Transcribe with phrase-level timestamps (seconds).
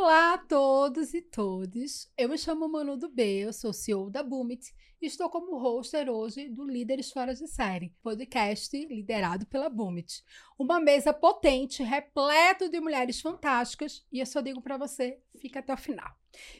[0.00, 2.08] Olá a todos e todas.
[2.16, 6.08] Eu me chamo Manu do B, eu sou CEO da Boomit e estou como hoster
[6.08, 10.22] hoje do Líderes Fora de Série, podcast liderado pela Boomit.
[10.58, 15.72] Uma mesa potente, repleto de mulheres fantásticas e eu só digo para você, fica até
[15.72, 16.12] o final.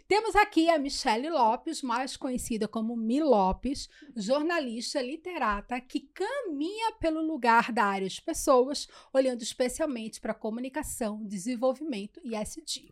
[0.07, 7.21] Temos aqui a Michelle Lopes, mais conhecida como Mi Lopes, jornalista literata que caminha pelo
[7.21, 12.91] lugar da área de pessoas, olhando especialmente para comunicação, desenvolvimento e SD.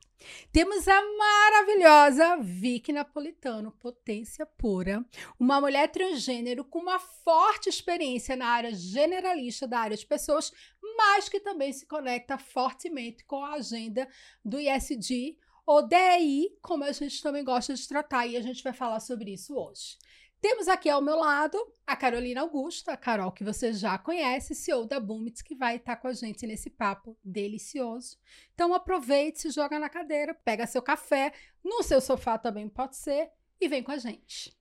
[0.51, 5.05] Temos a maravilhosa Vicky Napolitano, potência pura,
[5.39, 10.53] uma mulher transgênero com uma forte experiência na área generalista da área de pessoas,
[10.97, 14.09] mas que também se conecta fortemente com a agenda
[14.45, 18.73] do ISD, ou DI, como a gente também gosta de tratar, e a gente vai
[18.73, 19.99] falar sobre isso hoje.
[20.41, 24.87] Temos aqui ao meu lado a Carolina Augusta, a Carol que você já conhece, CEO
[24.87, 28.19] da Boomits, que vai estar com a gente nesse papo delicioso.
[28.55, 31.33] Então aproveite, se joga na cadeira, pega seu café,
[31.65, 34.57] no seu sofá também pode ser, e vem com a gente.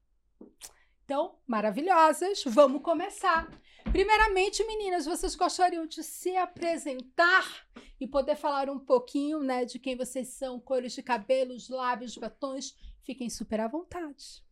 [1.04, 3.48] Então, maravilhosas, vamos começar.
[3.96, 7.66] Primeiramente, meninas, vocês gostariam de se apresentar
[7.98, 12.76] e poder falar um pouquinho, né, de quem vocês são, cores de cabelos, lábios, batons?
[13.04, 14.45] Fiquem super à vontade.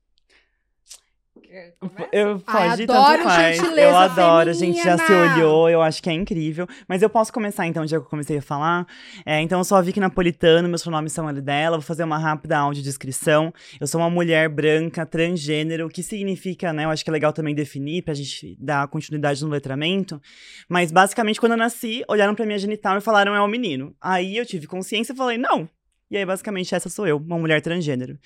[2.12, 3.60] Eu pode, tanto faz.
[3.78, 6.68] Eu adoro, a gente já se olhou, eu acho que é incrível.
[6.88, 8.88] Mas eu posso começar então, já que eu comecei a falar.
[9.26, 11.78] É, então, eu sou a Vicky Napolitano, meus pronomes são ali dela.
[11.78, 13.54] Vou fazer uma rápida audiodescrição.
[13.80, 16.86] Eu sou uma mulher branca, transgênero, o que significa, né?
[16.86, 20.22] Eu acho que é legal também definir pra gente dar continuidade no letramento.
[20.70, 23.96] Mas basicamente, quando eu nasci, olharam pra minha genital e falaram é um menino.
[24.02, 25.70] Aí eu tive consciência e falei, não,
[26.12, 28.20] e aí, basicamente, essa sou eu, uma mulher transgênero.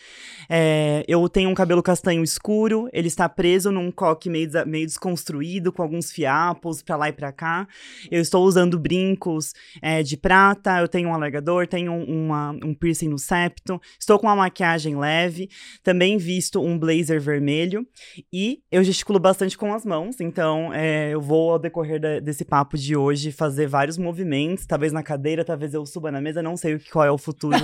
[0.49, 5.71] É, eu tenho um cabelo castanho escuro, ele está preso num coque meio, meio desconstruído,
[5.71, 7.67] com alguns fiapos pra lá e pra cá.
[8.11, 13.07] Eu estou usando brincos é, de prata, eu tenho um alargador, tenho uma, um piercing
[13.07, 15.49] no septo, estou com uma maquiagem leve,
[15.83, 17.87] também visto um blazer vermelho
[18.33, 22.43] e eu gesticulo bastante com as mãos, então é, eu vou, ao decorrer da, desse
[22.43, 26.57] papo de hoje, fazer vários movimentos, talvez na cadeira, talvez eu suba na mesa, não
[26.57, 27.57] sei qual é o futuro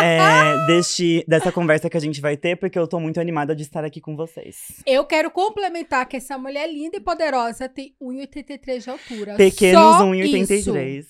[0.00, 3.62] é, deste, dessa conversa que a gente vai ter, porque eu tô muito animada de
[3.62, 4.82] estar aqui com vocês.
[4.86, 9.34] Eu quero complementar que essa mulher linda e poderosa tem 1,83 de altura.
[9.36, 11.06] Pequenos 1,83.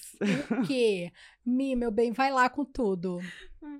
[0.51, 1.11] O quê?
[1.45, 3.21] Mi, meu bem, vai lá com tudo.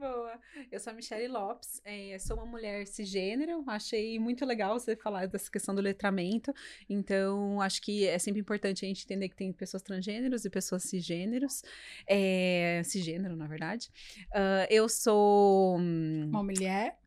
[0.03, 0.37] Boa.
[0.73, 3.63] Eu sou a Michelle Lopes, é, sou uma mulher cisgênero.
[3.69, 6.53] Achei muito legal você falar dessa questão do letramento.
[6.91, 10.83] Então, acho que é sempre importante a gente entender que tem pessoas transgêneros e pessoas
[10.83, 11.63] cisgêneros.
[12.05, 13.93] É, cisgênero, na verdade.
[14.31, 15.79] Uh, eu sou.
[15.79, 16.99] Hum, uma mulher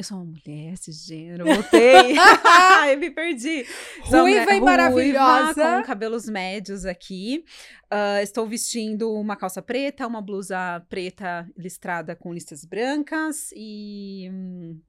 [0.00, 2.16] eu sou uma mulher cisgênero, voltei.
[2.90, 3.66] eu me perdi.
[4.04, 5.76] Ruiva e maravilhosa.
[5.76, 7.44] Com cabelos médios aqui.
[7.92, 14.30] Uh, estou vestindo uma calça preta, uma blusa preta listrada com listas brancas e.
[14.32, 14.80] Hum,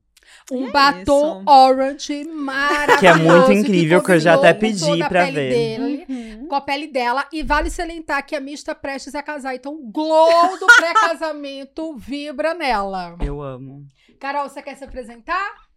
[0.49, 1.49] um é batom isso.
[1.49, 2.99] orange maravilhoso.
[2.99, 5.49] Que é muito incrível, que, que eu já até pedi pra ver.
[5.49, 6.47] Dele, uhum.
[6.47, 7.27] Com a pele dela.
[7.33, 9.55] E vale salientar que a Miss está prestes a casar.
[9.55, 13.17] Então, o glow do pré-casamento vibra nela.
[13.19, 13.85] Eu amo.
[14.21, 15.67] Carol, você quer se apresentar?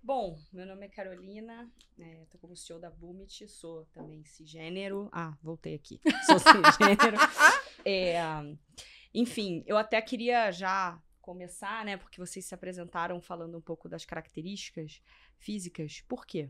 [0.00, 1.68] Bom, meu nome é Carolina,
[1.98, 5.08] é, tô como CEO da Boomit, sou também cisgênero.
[5.10, 6.00] Ah, voltei aqui.
[6.26, 7.16] Sou cisgênero.
[7.84, 8.20] é,
[9.12, 11.96] enfim, eu até queria já começar, né?
[11.96, 15.02] Porque vocês se apresentaram falando um pouco das características
[15.36, 16.04] físicas.
[16.06, 16.48] Por quê?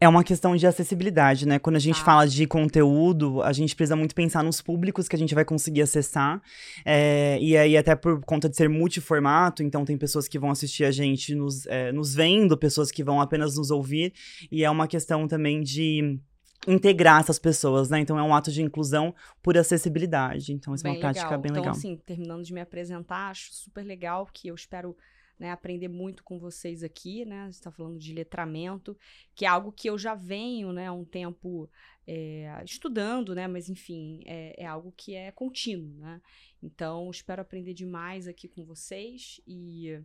[0.00, 1.58] É uma questão de acessibilidade, né?
[1.58, 2.04] Quando a gente ah.
[2.04, 5.82] fala de conteúdo, a gente precisa muito pensar nos públicos que a gente vai conseguir
[5.82, 6.42] acessar.
[6.84, 10.84] É, e aí, até por conta de ser multiformato, então tem pessoas que vão assistir
[10.84, 14.12] a gente nos, é, nos vendo, pessoas que vão apenas nos ouvir.
[14.50, 16.18] E é uma questão também de
[16.66, 18.00] integrar essas pessoas, né?
[18.00, 20.52] Então é um ato de inclusão por acessibilidade.
[20.52, 21.12] Então, isso é uma legal.
[21.12, 21.76] prática bem então, legal.
[21.76, 24.96] Então, assim, terminando de me apresentar, acho super legal que eu espero
[25.44, 27.44] né, aprender muito com vocês aqui, né?
[27.44, 28.96] Você está falando de letramento,
[29.34, 31.70] que é algo que eu já venho, né, há um tempo
[32.06, 33.46] é, estudando, né?
[33.46, 36.22] Mas enfim, é, é, algo que é contínuo, né?
[36.62, 40.00] Então, espero aprender demais aqui com vocês e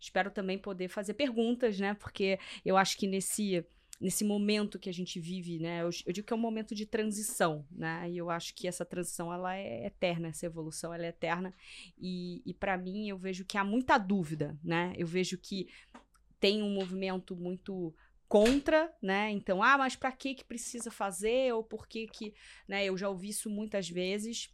[0.00, 1.94] espero também poder fazer perguntas, né?
[1.94, 3.64] Porque eu acho que nesse
[4.00, 5.82] nesse momento que a gente vive, né?
[5.82, 8.08] Eu, eu, digo que é um momento de transição, né?
[8.10, 11.52] E eu acho que essa transição ela é eterna, essa evolução ela é eterna.
[11.98, 14.94] E, e para mim eu vejo que há muita dúvida, né?
[14.96, 15.68] Eu vejo que
[16.40, 17.94] tem um movimento muito
[18.26, 19.30] contra, né?
[19.32, 22.32] Então, ah, mas para que que precisa fazer ou por que que,
[22.66, 22.84] né?
[22.86, 24.50] Eu já ouvi isso muitas vezes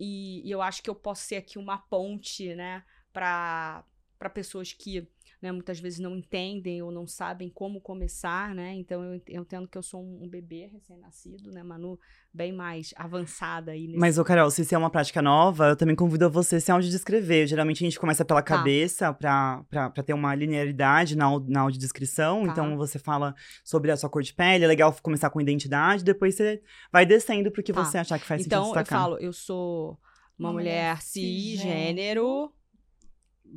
[0.00, 2.82] e, e eu acho que eu posso ser aqui uma ponte, né?
[3.12, 3.84] Para
[4.18, 5.06] para pessoas que
[5.40, 8.74] né, muitas vezes não entendem ou não sabem como começar, né?
[8.74, 11.62] Então eu, entendo que eu sou um, um bebê recém-nascido, né?
[11.62, 11.98] Manu
[12.34, 13.86] bem mais avançada aí.
[13.86, 13.98] Nesse...
[13.98, 16.72] Mas, ô Carol, se isso é uma prática nova, eu também convido você a se
[16.72, 17.46] audiodescrever.
[17.46, 18.56] Geralmente a gente começa pela tá.
[18.56, 19.64] cabeça pra
[20.04, 22.44] ter uma linearidade na, na audiodescrição.
[22.44, 22.52] Tá.
[22.52, 26.34] Então você fala sobre a sua cor de pele, é legal começar com identidade, depois
[26.34, 26.60] você
[26.92, 27.84] vai descendo pro que tá.
[27.84, 29.02] você achar que faz então, sentido destacar.
[29.02, 29.98] Então eu falo, eu sou
[30.38, 32.52] uma, uma mulher cisgênero,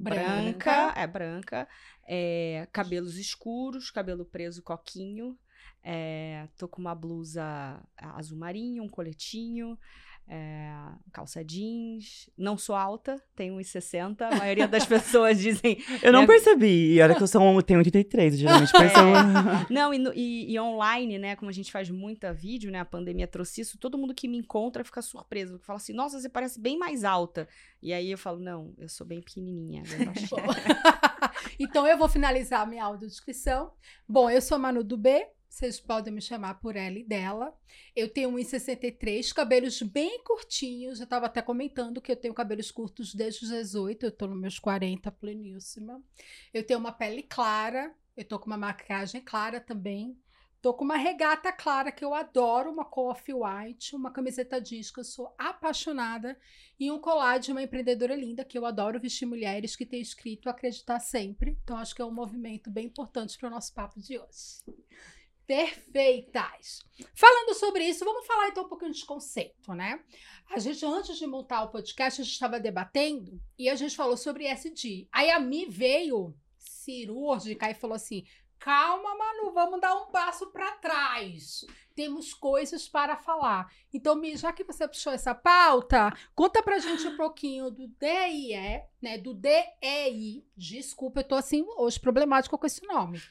[0.02, 1.68] branca, branca, é branca,
[2.08, 5.38] é, cabelos escuros, cabelo preso coquinho,
[5.84, 9.78] é, tô com uma blusa azul marinho, um coletinho,
[10.34, 10.72] é,
[11.12, 12.30] calça jeans.
[12.38, 14.22] Não sou alta, tenho 1,60.
[14.22, 15.78] A maioria das pessoas dizem.
[16.02, 16.28] Eu não né?
[16.28, 16.94] percebi.
[16.94, 18.72] E olha que eu sou, tenho 83, geralmente.
[18.82, 19.74] É.
[19.74, 21.36] Não, e, e, e, online, né?
[21.36, 22.80] Como a gente faz muita vídeo, né?
[22.80, 23.78] A pandemia trouxe isso.
[23.78, 25.60] Todo mundo que me encontra fica surpreso.
[25.60, 27.48] Fala assim: nossa, você parece bem mais alta.
[27.82, 29.84] E aí eu falo: não, eu sou bem pequenininha.
[29.92, 30.08] Bem
[31.60, 33.72] então eu vou finalizar a minha audiodescrição.
[34.08, 35.28] Bom, eu sou Manu do B.
[35.52, 37.54] Vocês podem me chamar por ela e dela.
[37.94, 41.00] Eu tenho 1,63, cabelos bem curtinhos.
[41.00, 44.40] Eu estava até comentando que eu tenho cabelos curtos desde os 18, eu estou nos
[44.40, 46.02] meus 40, pleníssima.
[46.54, 50.18] Eu tenho uma pele clara, eu estou com uma maquiagem clara também.
[50.62, 55.02] Tô com uma regata clara que eu adoro, uma coffee white, uma camiseta jeans que
[55.02, 56.40] eu sou apaixonada
[56.80, 60.48] e um colar de uma empreendedora linda que eu adoro vestir mulheres que tem escrito
[60.48, 61.58] acreditar sempre.
[61.62, 64.62] Então acho que é um movimento bem importante para o nosso papo de hoje
[65.52, 66.80] perfeitas.
[67.14, 70.02] Falando sobre isso, vamos falar então um pouquinho de conceito, né?
[70.50, 74.16] A gente, antes de montar o podcast, a gente estava debatendo e a gente falou
[74.16, 75.10] sobre SD.
[75.12, 78.24] Aí a Mi veio cirúrgica e falou assim:
[78.62, 81.66] calma, Manu, vamos dar um passo para trás
[81.96, 83.72] temos coisas para falar.
[83.94, 89.18] Então, já que você puxou essa pauta, conta pra gente um pouquinho do DIE, né?
[89.18, 90.44] Do DEI.
[90.56, 93.22] Desculpa, eu tô assim hoje problemática com esse nome.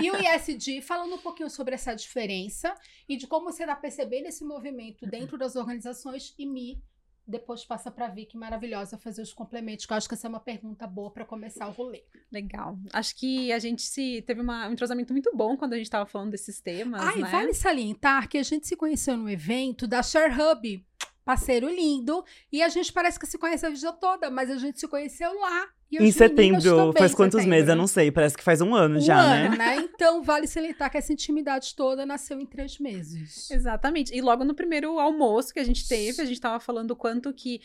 [0.00, 2.74] E o ISD, falando um pouquinho sobre essa diferença
[3.08, 6.82] e de como você está percebendo esse movimento dentro das organizações e me
[7.26, 10.40] depois passa para Vicky maravilhosa fazer os complementos, que eu acho que essa é uma
[10.40, 12.04] pergunta boa para começar o rolê.
[12.30, 12.78] Legal.
[12.92, 16.06] Acho que a gente se teve uma, um entrosamento muito bom quando a gente estava
[16.06, 17.00] falando desses temas.
[17.00, 17.30] Ai, né?
[17.30, 20.84] vale salientar que a gente se conheceu no evento da Share Hub
[21.24, 22.24] parceiro lindo.
[22.50, 25.32] E a gente parece que se conhece a vida toda, mas a gente se conheceu
[25.38, 25.68] lá.
[25.98, 27.50] Em setembro, faz quantos setembro.
[27.50, 27.68] meses?
[27.68, 29.56] Eu não sei, parece que faz um ano um já, ano, né?
[29.56, 29.76] né?
[29.76, 33.50] Então, vale salientar que essa intimidade toda nasceu em três meses.
[33.50, 34.14] Exatamente.
[34.14, 37.32] E logo no primeiro almoço que a gente teve, a gente tava falando o quanto
[37.32, 37.60] que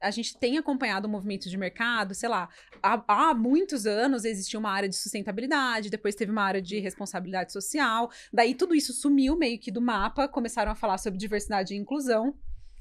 [0.00, 2.48] a gente tem acompanhado o movimento de mercado, sei lá,
[2.82, 7.52] há, há, muitos anos existia uma área de sustentabilidade, depois teve uma área de responsabilidade
[7.52, 11.78] social, daí tudo isso sumiu meio que do mapa, começaram a falar sobre diversidade e
[11.78, 12.34] inclusão.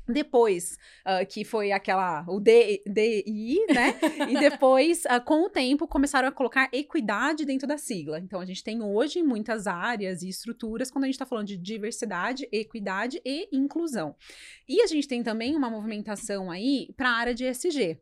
[0.07, 3.95] Depois, uh, que foi aquela, o DI, né?
[4.29, 8.19] e depois, uh, com o tempo, começaram a colocar equidade dentro da sigla.
[8.19, 11.57] Então, a gente tem hoje muitas áreas e estruturas quando a gente está falando de
[11.57, 14.15] diversidade, equidade e inclusão.
[14.67, 17.97] E a gente tem também uma movimentação aí para a área de ESG.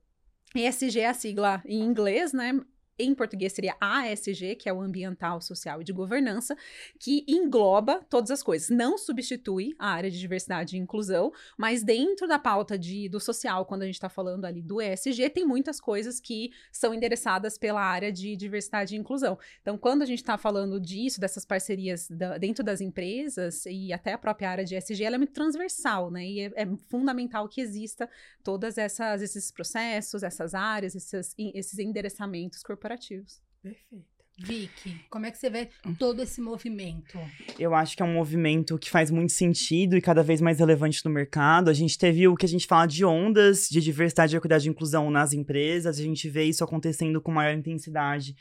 [0.56, 2.60] ESG é a sigla em inglês, né?
[3.00, 6.56] Em português seria ASG, que é o ambiental, social e de governança,
[7.00, 8.70] que engloba todas as coisas.
[8.70, 13.66] Não substitui a área de diversidade e inclusão, mas dentro da pauta de, do social,
[13.66, 17.82] quando a gente está falando ali do ESG, tem muitas coisas que são endereçadas pela
[17.82, 19.38] área de diversidade e inclusão.
[19.62, 24.14] Então, quando a gente está falando disso, dessas parcerias da, dentro das empresas e até
[24.14, 26.26] a própria área de ESG, ela é muito transversal, né?
[26.26, 28.10] E é, é fundamental que exista
[28.44, 33.40] todas essas esses processos, essas áreas, esses, esses endereçamentos corporativos corporativos.
[33.62, 34.10] Perfeito.
[34.40, 35.70] Vicky, como é que você vê
[36.00, 37.20] todo esse movimento?
[37.60, 41.06] Eu acho que é um movimento que faz muito sentido e cada vez mais relevante
[41.06, 41.70] no mercado.
[41.70, 45.12] A gente teve o que a gente fala de ondas de diversidade, equidade e inclusão
[45.12, 46.00] nas empresas.
[46.00, 48.36] A gente vê isso acontecendo com maior intensidade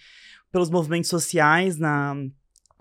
[0.50, 2.14] pelos movimentos sociais na,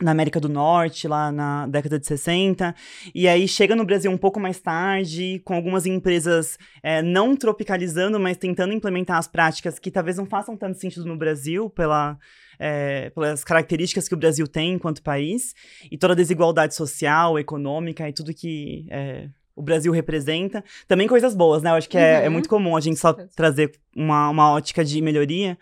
[0.01, 2.73] na América do Norte, lá na década de 60,
[3.13, 8.19] e aí chega no Brasil um pouco mais tarde, com algumas empresas é, não tropicalizando,
[8.19, 12.17] mas tentando implementar as práticas que talvez não façam tanto sentido no Brasil, pela,
[12.57, 15.53] é, pelas características que o Brasil tem enquanto país,
[15.91, 19.29] e toda a desigualdade social, econômica e tudo que é,
[19.59, 20.63] o Brasil representa.
[20.87, 21.69] Também coisas boas, né?
[21.69, 22.25] Eu acho que é, é uhum.
[22.25, 25.57] é muito comum a gente só trazer uma, uma ótica de melhoria.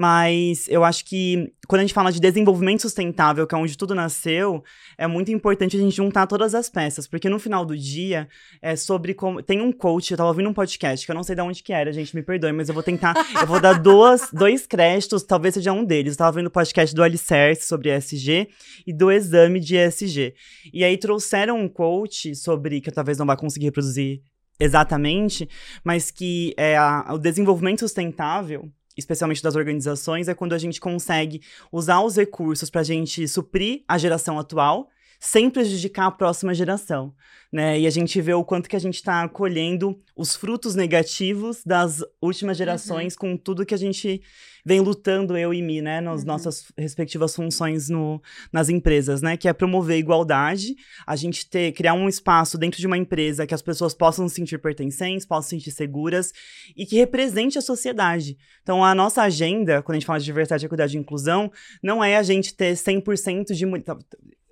[0.00, 3.96] Mas eu acho que quando a gente fala de desenvolvimento sustentável, que é onde tudo
[3.96, 4.62] nasceu,
[4.96, 8.28] é muito importante a gente juntar todas as peças, porque no final do dia
[8.62, 9.42] é sobre como.
[9.42, 11.72] Tem um coach, eu tava ouvindo um podcast, que eu não sei de onde que
[11.72, 13.12] era, gente, me perdoe, mas eu vou tentar.
[13.40, 16.12] eu vou dar duas, dois créditos, talvez seja um deles.
[16.12, 18.50] Eu tava ouvindo o podcast do Alicerce sobre ESG
[18.86, 20.32] e do exame de ESG.
[20.72, 24.22] E aí trouxeram um coach sobre, que eu talvez não vá conseguir reproduzir
[24.60, 25.48] exatamente,
[25.82, 31.40] mas que é a, o desenvolvimento sustentável especialmente das organizações, é quando a gente consegue
[31.72, 37.12] usar os recursos para a gente suprir a geração atual sem prejudicar a próxima geração,
[37.52, 37.78] né?
[37.80, 42.04] E a gente vê o quanto que a gente está colhendo os frutos negativos das
[42.22, 42.58] últimas uhum.
[42.58, 43.18] gerações uhum.
[43.20, 44.22] com tudo que a gente
[44.64, 46.00] vem lutando, eu e mim, né?
[46.00, 46.26] Nas uhum.
[46.26, 48.22] nossas respectivas funções no,
[48.52, 49.36] nas empresas, né?
[49.36, 53.46] Que é promover a igualdade, a gente ter, criar um espaço dentro de uma empresa
[53.46, 56.32] que as pessoas possam se sentir pertencentes, possam se sentir seguras
[56.76, 58.36] e que represente a sociedade.
[58.62, 61.50] Então, a nossa agenda, quando a gente fala de diversidade, equidade e inclusão,
[61.82, 63.66] não é a gente ter 100% de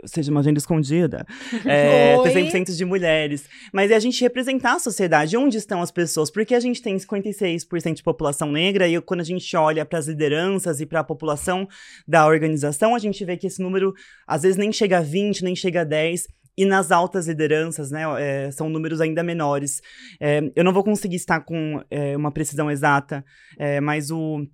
[0.07, 1.27] seja uma agenda escondida,
[1.65, 3.49] é, ter 100% de mulheres.
[3.73, 6.97] Mas é a gente representar a sociedade, onde estão as pessoas, porque a gente tem
[6.97, 11.05] 56% de população negra, e quando a gente olha para as lideranças e para a
[11.05, 11.69] população
[12.07, 13.93] da organização, a gente vê que esse número
[14.27, 18.03] às vezes nem chega a 20, nem chega a 10, e nas altas lideranças, né,
[18.19, 19.83] é, são números ainda menores.
[20.19, 23.23] É, eu não vou conseguir estar com é, uma precisão exata,
[23.59, 24.47] é, mas o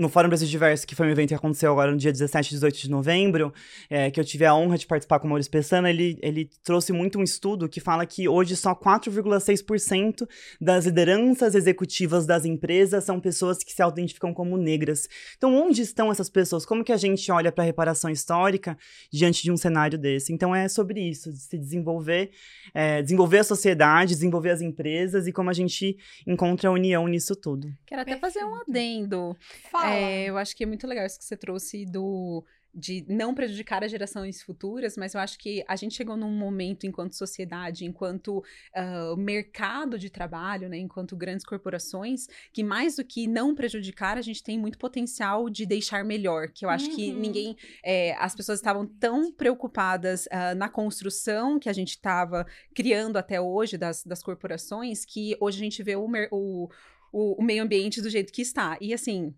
[0.00, 2.50] no Fórum Brasil Diverso, que foi um evento que aconteceu agora no dia 17 e
[2.54, 3.52] 18 de novembro,
[3.90, 6.90] é, que eu tive a honra de participar com o Maurício Pessana, ele, ele trouxe
[6.90, 10.26] muito um estudo que fala que hoje só 4,6%
[10.58, 15.06] das lideranças executivas das empresas são pessoas que se identificam como negras.
[15.36, 16.64] Então, onde estão essas pessoas?
[16.64, 18.78] Como que a gente olha para a reparação histórica
[19.12, 20.32] diante de um cenário desse?
[20.32, 22.30] Então, é sobre isso, de se desenvolver,
[22.72, 27.36] é, desenvolver a sociedade, desenvolver as empresas e como a gente encontra a união nisso
[27.36, 27.70] tudo.
[27.84, 28.20] Quero até Perfeito.
[28.20, 29.36] fazer um adendo.
[29.70, 29.89] Fala.
[29.94, 33.82] É, eu acho que é muito legal isso que você trouxe do de não prejudicar
[33.82, 38.38] as gerações futuras, mas eu acho que a gente chegou num momento, enquanto sociedade, enquanto
[38.38, 44.22] uh, mercado de trabalho, né, enquanto grandes corporações, que mais do que não prejudicar, a
[44.22, 46.48] gente tem muito potencial de deixar melhor.
[46.48, 46.96] Que eu acho uhum.
[46.96, 52.46] que ninguém, é, as pessoas estavam tão preocupadas uh, na construção que a gente estava
[52.74, 56.68] criando até hoje das, das corporações, que hoje a gente vê o, o,
[57.12, 58.78] o meio ambiente do jeito que está.
[58.80, 59.34] E assim,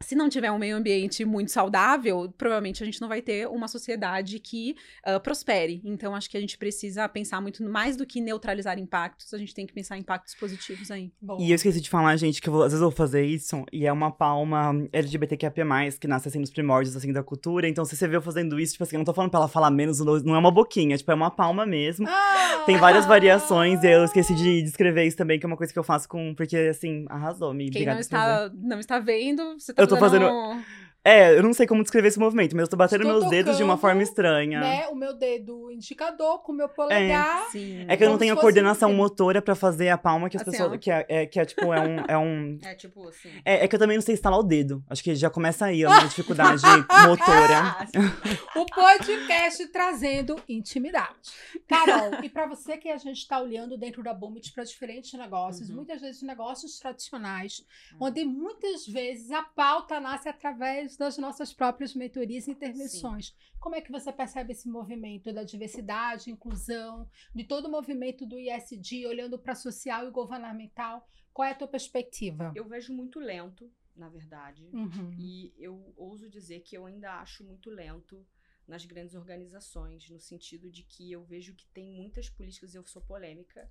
[0.00, 3.66] se não tiver um meio ambiente muito saudável, provavelmente a gente não vai ter uma
[3.66, 4.76] sociedade que
[5.06, 5.82] uh, prospere.
[5.84, 9.54] Então, acho que a gente precisa pensar muito mais do que neutralizar impactos, a gente
[9.54, 11.10] tem que pensar em impactos positivos aí.
[11.20, 11.42] Boa.
[11.42, 13.64] E eu esqueci de falar, gente, que eu vou, às vezes eu vou fazer isso,
[13.72, 15.52] e é uma palma LGBTQIA+,
[16.00, 17.68] que nasce assim nos primórdios, assim, da cultura.
[17.68, 19.48] Então, se você vê eu fazendo isso, tipo assim, eu não tô falando pra ela
[19.48, 22.06] falar menos, não é uma boquinha, tipo, é uma palma mesmo.
[22.08, 22.62] Ah!
[22.66, 25.78] Tem várias variações, e eu esqueci de descrever isso também, que é uma coisa que
[25.78, 26.34] eu faço com...
[26.34, 30.58] Porque, assim, arrasou, me Quem não está, não está vendo, você tá eu tô fazendo.
[31.08, 33.38] É, eu não sei como descrever esse movimento, mas eu tô batendo Estou meus tocando,
[33.38, 34.60] dedos de uma forma estranha.
[34.60, 37.46] Né, o meu dedo indicador com o meu polegar.
[37.46, 37.86] É, sim.
[37.88, 40.50] é que eu não tenho a coordenação motora pra fazer a palma que as assim,
[40.50, 40.78] pessoas.
[40.78, 42.04] Que é, é, que é tipo, é um.
[42.06, 43.30] É, um, é tipo assim.
[43.42, 44.84] É, é, que eu também não sei instalar o dedo.
[44.90, 47.88] Acho que já começa aí a minha dificuldade motora.
[48.54, 51.32] o podcast trazendo intimidade.
[51.66, 55.70] Carol, e pra você que a gente tá olhando dentro da Boomit pra diferentes negócios,
[55.70, 55.76] uhum.
[55.76, 58.08] muitas vezes negócios tradicionais, uhum.
[58.08, 63.28] onde muitas vezes a pauta nasce através das nossas próprias mentorias e intervenções.
[63.28, 63.34] Sim.
[63.60, 68.38] Como é que você percebe esse movimento da diversidade, inclusão, de todo o movimento do
[68.38, 71.08] ISD, olhando para social e governamental?
[71.32, 72.52] Qual é a tua perspectiva?
[72.54, 75.14] Eu vejo muito lento, na verdade, uhum.
[75.16, 78.26] e eu ouso dizer que eu ainda acho muito lento
[78.66, 83.00] nas grandes organizações, no sentido de que eu vejo que tem muitas políticas, eu sou
[83.00, 83.70] polêmica,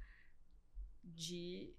[1.03, 1.73] de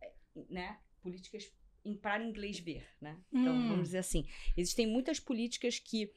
[0.00, 0.14] eh,
[0.48, 1.52] né, políticas
[1.94, 3.20] para inglês ver, né?
[3.32, 3.68] Então, hum.
[3.68, 4.26] vamos dizer assim,
[4.56, 6.12] existem muitas políticas que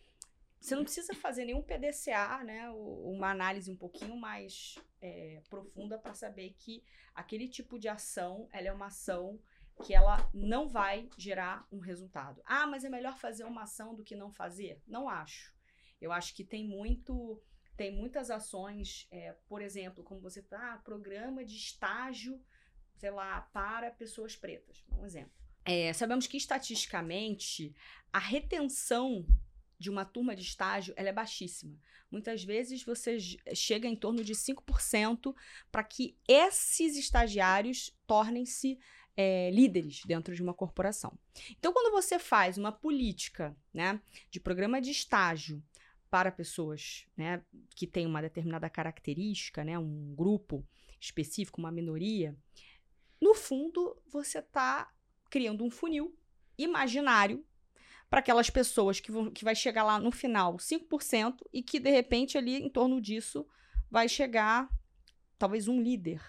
[0.60, 2.70] você não precisa fazer nenhum PDCA, né?
[2.72, 6.84] Uma análise um pouquinho mais é, profunda para saber que
[7.16, 9.40] aquele tipo de ação, ela é uma ação
[9.84, 12.42] que ela não vai gerar um resultado.
[12.46, 14.82] Ah, mas é melhor fazer uma ação do que não fazer?
[14.86, 15.56] Não acho.
[16.02, 17.42] Eu acho que tem muito,
[17.78, 22.42] tem muitas ações, é, por exemplo, como você ah, programa de estágio,
[22.98, 25.32] sei lá, para pessoas pretas, um exemplo.
[25.72, 27.76] É, sabemos que estatisticamente
[28.12, 29.24] a retenção
[29.78, 31.80] de uma turma de estágio ela é baixíssima.
[32.10, 33.20] Muitas vezes você
[33.54, 35.32] chega em torno de 5%
[35.72, 38.80] para que esses estagiários tornem-se
[39.16, 41.16] é, líderes dentro de uma corporação.
[41.52, 45.64] Então, quando você faz uma política né, de programa de estágio
[46.10, 47.44] para pessoas né,
[47.76, 50.68] que têm uma determinada característica, né, um grupo
[51.00, 52.36] específico, uma minoria,
[53.22, 54.92] no fundo você está
[55.30, 56.18] criando um funil
[56.58, 57.46] imaginário
[58.10, 61.90] para aquelas pessoas que, vão, que vai chegar lá no final 5% e que de
[61.90, 63.48] repente ali em torno disso
[63.90, 64.70] vai chegar
[65.38, 66.22] talvez um líder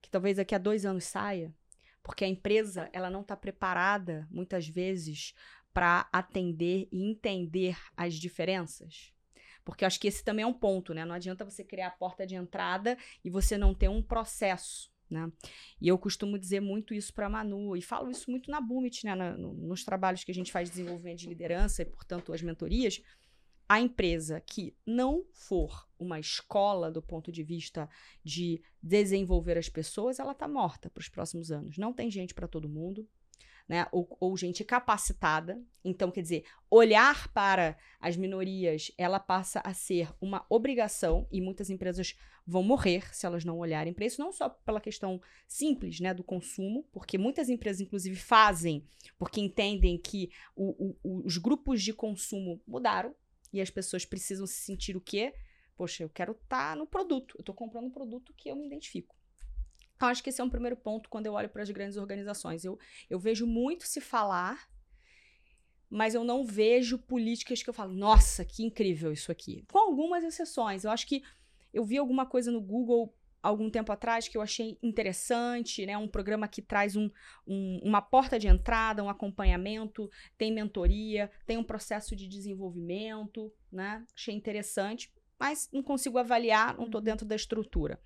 [0.00, 1.54] que talvez daqui a dois anos saia
[2.02, 5.34] porque a empresa ela não está preparada muitas vezes
[5.74, 9.12] para atender e entender as diferenças
[9.66, 11.04] porque eu acho que esse também é um ponto, né?
[11.04, 15.30] Não adianta você criar a porta de entrada e você não ter um processo Né?
[15.80, 19.04] E eu costumo dizer muito isso para a Manu, e falo isso muito na Bumit,
[19.04, 19.14] né?
[19.14, 22.42] Na, no, nos trabalhos que a gente faz de desenvolvimento de liderança e, portanto, as
[22.42, 23.00] mentorias.
[23.68, 27.88] A empresa que não for uma escola do ponto de vista
[28.22, 31.76] de desenvolver as pessoas, ela está morta para os próximos anos.
[31.76, 33.08] Não tem gente para todo mundo,
[33.68, 33.86] né?
[33.90, 35.60] Ou, ou, gente capacitada.
[35.84, 41.70] Então, quer dizer, olhar para as minorias, ela passa a ser uma obrigação e muitas
[41.70, 46.14] empresas vão morrer se elas não olharem para isso, não só pela questão simples, né,
[46.14, 48.86] do consumo, porque muitas empresas, inclusive, fazem
[49.18, 53.14] porque entendem que o, o, os grupos de consumo mudaram
[53.52, 55.34] e as pessoas precisam se sentir o quê?
[55.76, 58.66] Poxa, eu quero estar tá no produto, eu estou comprando um produto que eu me
[58.66, 59.16] identifico.
[59.96, 62.64] Então, acho que esse é um primeiro ponto quando eu olho para as grandes organizações.
[62.64, 64.68] Eu, eu vejo muito se falar,
[65.88, 69.64] mas eu não vejo políticas que eu falo, nossa, que incrível isso aqui.
[69.72, 70.84] Com algumas exceções.
[70.84, 71.22] Eu acho que
[71.72, 75.96] eu vi alguma coisa no Google algum tempo atrás que eu achei interessante, né?
[75.96, 77.08] Um programa que traz um,
[77.46, 84.04] um, uma porta de entrada, um acompanhamento, tem mentoria, tem um processo de desenvolvimento, né?
[84.14, 87.04] Achei interessante, mas não consigo avaliar, não estou uhum.
[87.04, 88.00] dentro da estrutura.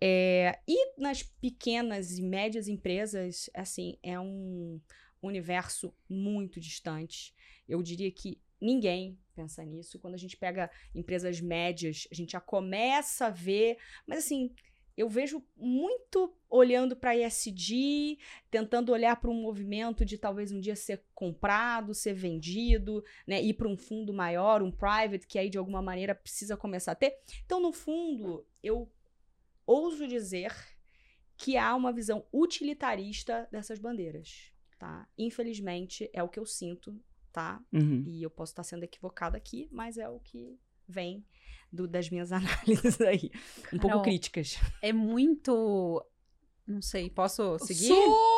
[0.00, 4.80] É, e nas pequenas e médias empresas, assim, é um
[5.22, 7.34] universo muito distante.
[7.68, 9.98] Eu diria que ninguém pensa nisso.
[9.98, 14.52] Quando a gente pega empresas médias, a gente já começa a ver, mas assim,
[14.98, 18.18] eu vejo muito olhando para ESG,
[18.50, 23.54] tentando olhar para um movimento de talvez um dia ser comprado, ser vendido, né, ir
[23.54, 27.16] para um fundo maior, um private, que aí de alguma maneira precisa começar a ter.
[27.46, 28.90] Então, no fundo, eu
[29.70, 30.54] ouso dizer
[31.36, 35.06] que há uma visão utilitarista dessas bandeiras, tá?
[35.16, 36.98] Infelizmente, é o que eu sinto,
[37.32, 37.62] tá?
[37.72, 38.04] Uhum.
[38.06, 41.24] E eu posso estar sendo equivocada aqui, mas é o que vem
[41.72, 43.30] do, das minhas análises aí.
[43.72, 44.56] Um pouco críticas.
[44.82, 46.04] É muito
[46.66, 47.94] não sei, posso seguir?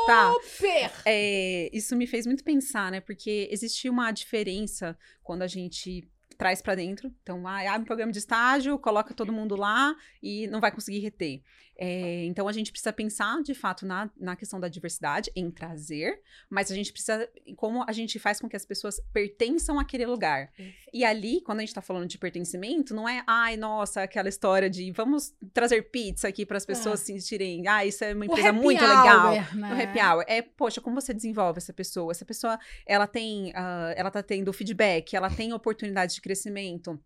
[0.07, 0.33] Tá.
[0.35, 0.89] Super!
[0.89, 1.03] Tá.
[1.05, 3.01] É, isso me fez muito pensar, né?
[3.01, 6.09] Porque existe uma diferença quando a gente
[6.41, 7.13] traz para dentro.
[7.23, 11.01] Então, ah, abre um programa de estágio, coloca todo mundo lá e não vai conseguir
[11.01, 11.43] reter.
[11.83, 16.21] É, então, a gente precisa pensar, de fato, na, na questão da diversidade, em trazer,
[16.51, 20.53] mas a gente precisa, como a gente faz com que as pessoas pertençam àquele lugar.
[20.93, 24.69] E ali, quando a gente está falando de pertencimento, não é, ai, nossa, aquela história
[24.69, 27.05] de vamos trazer pizza aqui para as pessoas é.
[27.05, 29.33] se sentirem, ah, isso é uma empresa muito hour, legal.
[29.55, 29.73] Né?
[29.73, 30.25] O happy hour.
[30.29, 32.13] É, poxa, como você desenvolve essa pessoa?
[32.13, 37.01] Essa pessoa, ela tem, uh, ela tá tendo feedback, ela tem oportunidade de crescimento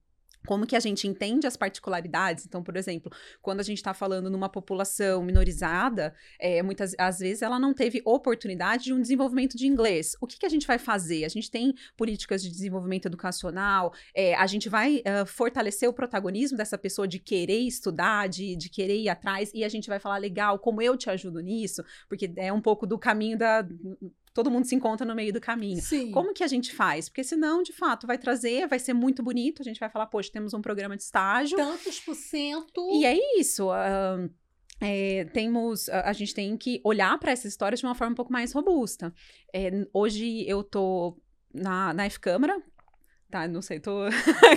[0.46, 2.46] como que a gente entende as particularidades.
[2.46, 7.42] Então, por exemplo, quando a gente está falando numa população minorizada, é, muitas às vezes
[7.42, 10.16] ela não teve oportunidade de um desenvolvimento de inglês.
[10.20, 11.24] O que, que a gente vai fazer?
[11.24, 16.57] A gente tem políticas de desenvolvimento educacional, é, a gente vai uh, fortalecer o protagonismo
[16.57, 20.18] dessa pessoa de querer estudar, de, de querer ir atrás, e a gente vai falar,
[20.18, 23.66] legal, como eu te ajudo nisso, porque é um pouco do caminho da
[24.35, 25.81] todo mundo se encontra no meio do caminho.
[25.81, 26.11] Sim.
[26.11, 27.09] Como que a gente faz?
[27.09, 30.31] Porque senão, de fato, vai trazer, vai ser muito bonito, a gente vai falar, poxa,
[30.33, 31.57] temos um programa de estágio.
[31.57, 32.90] Tantos por cento.
[32.92, 33.70] E é isso.
[33.70, 34.29] Uh,
[34.81, 38.16] é, temos, a, a, gente tem que olhar para essa história de uma forma um
[38.16, 39.14] pouco mais robusta.
[39.55, 41.16] É, hoje eu tô
[41.55, 42.61] na, na F-Câmara,
[43.35, 44.05] Tá, não sei, tô.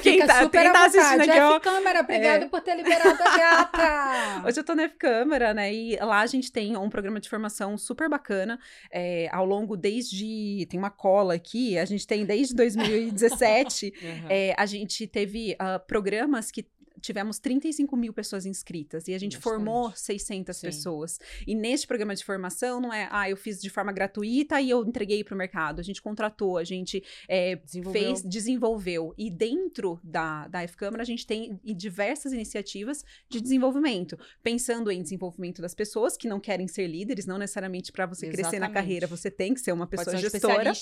[0.03, 1.59] quem tá, super quem tá assistindo aqui, ó.
[1.59, 2.47] Câmara, obrigado é...
[2.47, 4.43] por ter liberado a gata.
[4.47, 5.73] Hoje eu tô na F-Câmara, né?
[5.73, 8.59] E lá a gente tem um programa de formação super bacana.
[8.91, 10.67] É, ao longo desde.
[10.69, 13.93] Tem uma cola aqui, a gente tem desde 2017.
[13.99, 14.25] uhum.
[14.29, 16.63] é, a gente teve uh, programas que
[17.01, 19.53] tivemos 35 mil pessoas inscritas e a gente Bastante.
[19.55, 20.67] formou 600 Sim.
[20.67, 21.19] pessoas.
[21.45, 24.83] E neste programa de formação, não é, ah, eu fiz de forma gratuita e eu
[24.83, 25.79] entreguei para o mercado.
[25.79, 28.01] A gente contratou, a gente é, desenvolveu.
[28.01, 29.13] fez, desenvolveu.
[29.17, 35.61] E dentro da, da F-Câmara, a gente tem diversas iniciativas de desenvolvimento, pensando em desenvolvimento
[35.61, 38.49] das pessoas que não querem ser líderes, não necessariamente para você Exatamente.
[38.49, 40.73] crescer na carreira, você tem que ser uma pessoa ser um gestora.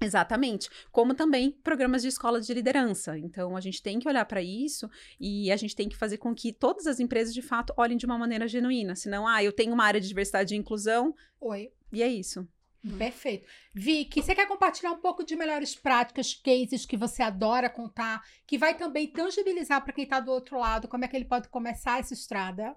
[0.00, 0.70] Exatamente.
[0.90, 3.18] Como também programas de escola de liderança.
[3.18, 6.34] Então, a gente tem que olhar para isso e a gente tem que fazer com
[6.34, 8.94] que todas as empresas, de fato, olhem de uma maneira genuína.
[8.96, 11.14] Senão, ah, eu tenho uma área de diversidade e inclusão.
[11.40, 11.70] Oi.
[11.92, 12.48] E é isso.
[12.96, 13.46] Perfeito.
[13.74, 18.56] Vicky, você quer compartilhar um pouco de melhores práticas, cases que você adora contar, que
[18.56, 22.00] vai também tangibilizar para quem está do outro lado como é que ele pode começar
[22.00, 22.74] essa estrada?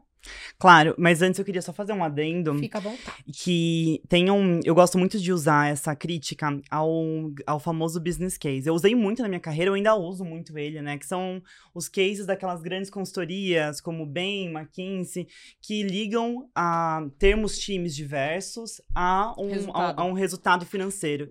[0.58, 2.56] Claro, mas antes eu queria só fazer um adendo.
[2.56, 3.24] Fica à vontade.
[3.34, 4.60] Que tem um.
[4.64, 8.68] Eu gosto muito de usar essa crítica ao, ao famoso business case.
[8.68, 10.98] Eu usei muito na minha carreira, eu ainda uso muito ele, né?
[10.98, 11.42] Que são
[11.74, 15.28] os cases daquelas grandes consultorias, como Bain, McKinsey,
[15.62, 21.30] que ligam a termos times diversos a um resultado, a, a um resultado financeiro.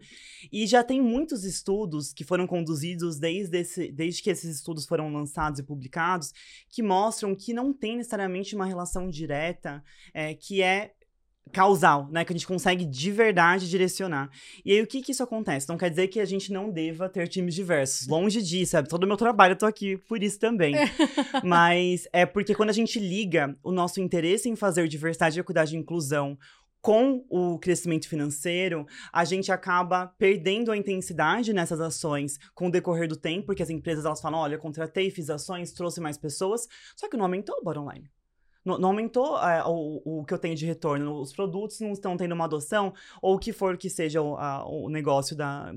[0.53, 5.13] E já tem muitos estudos que foram conduzidos desde, esse, desde que esses estudos foram
[5.13, 6.33] lançados e publicados,
[6.69, 10.93] que mostram que não tem necessariamente uma relação relação direta é, que é
[11.53, 12.25] causal, né?
[12.25, 14.31] Que a gente consegue de verdade direcionar.
[14.65, 15.69] E aí, o que que isso acontece?
[15.69, 18.07] Não quer dizer que a gente não deva ter times diversos.
[18.07, 18.89] Longe disso, sabe?
[18.89, 20.75] Todo o meu trabalho eu tô aqui por isso também.
[21.45, 25.79] Mas é porque quando a gente liga o nosso interesse em fazer diversidade, equidade e
[25.79, 26.39] inclusão
[26.81, 33.07] com o crescimento financeiro, a gente acaba perdendo a intensidade nessas ações com o decorrer
[33.07, 36.67] do tempo, porque as empresas elas falam, olha, contratei, fiz ações, trouxe mais pessoas,
[36.97, 38.11] só que não aumentou o bottom line.
[38.65, 41.21] Não, não aumentou é, o, o que eu tenho de retorno.
[41.21, 44.65] Os produtos não estão tendo uma adoção, ou o que for que seja o, a,
[44.69, 45.75] o negócio da,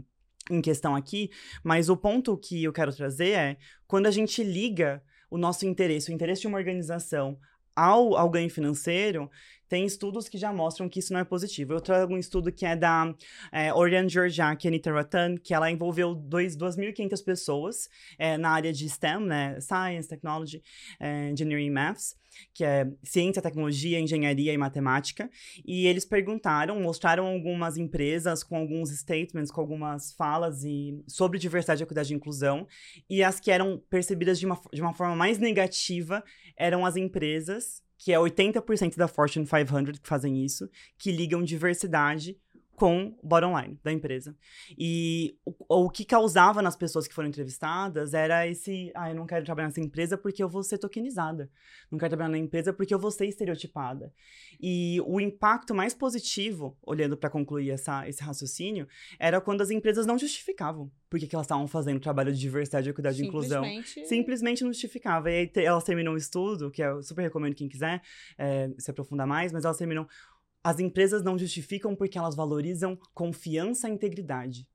[0.50, 1.30] em questão aqui.
[1.63, 6.12] Mas o ponto que eu quero trazer é quando a gente liga o nosso interesse,
[6.12, 7.38] o interesse de uma organização
[7.76, 9.30] ao, ao ganho financeiro,
[9.67, 11.73] tem estudos que já mostram que isso não é positivo.
[11.73, 13.13] Eu trago um estudo que é da
[13.51, 18.88] é, Oriane Georgiak e Anita Ratan, que ela envolveu 2.500 pessoas é, na área de
[18.88, 19.60] STEM, né?
[19.60, 20.62] Science, Technology,
[20.99, 22.15] é, Engineering Maths,
[22.54, 25.30] que é ciência, tecnologia, engenharia e matemática.
[25.65, 31.84] E eles perguntaram, mostraram algumas empresas com alguns statements, com algumas falas e, sobre diversidade,
[31.84, 32.67] equidade e inclusão.
[33.10, 36.23] E as que eram percebidas de uma, de uma forma mais negativa
[36.58, 42.38] eram as empresas que é 80% da Fortune 500 que fazem isso, que ligam diversidade
[42.75, 44.35] com o bottom line da empresa.
[44.77, 49.25] E o, o, que causava nas pessoas que foram entrevistadas era esse, ah, eu não
[49.25, 51.49] quero trabalhar nessa empresa porque eu vou ser tokenizada.
[51.89, 54.13] Não quero trabalhar na empresa porque eu vou ser estereotipada.
[54.59, 60.05] E o impacto mais positivo, olhando para concluir essa, esse raciocínio, era quando as empresas
[60.05, 63.63] não justificavam por que, elas estavam fazendo trabalho de diversidade, equidade e inclusão.
[64.05, 65.31] Simplesmente não justificava.
[65.31, 68.01] E aí elas terminam o estudo, que eu super recomendo quem quiser
[68.38, 70.07] é, se aprofundar mais, mas elas terminam
[70.65, 74.67] as empresas não justificam porque elas valorizam confiança e integridade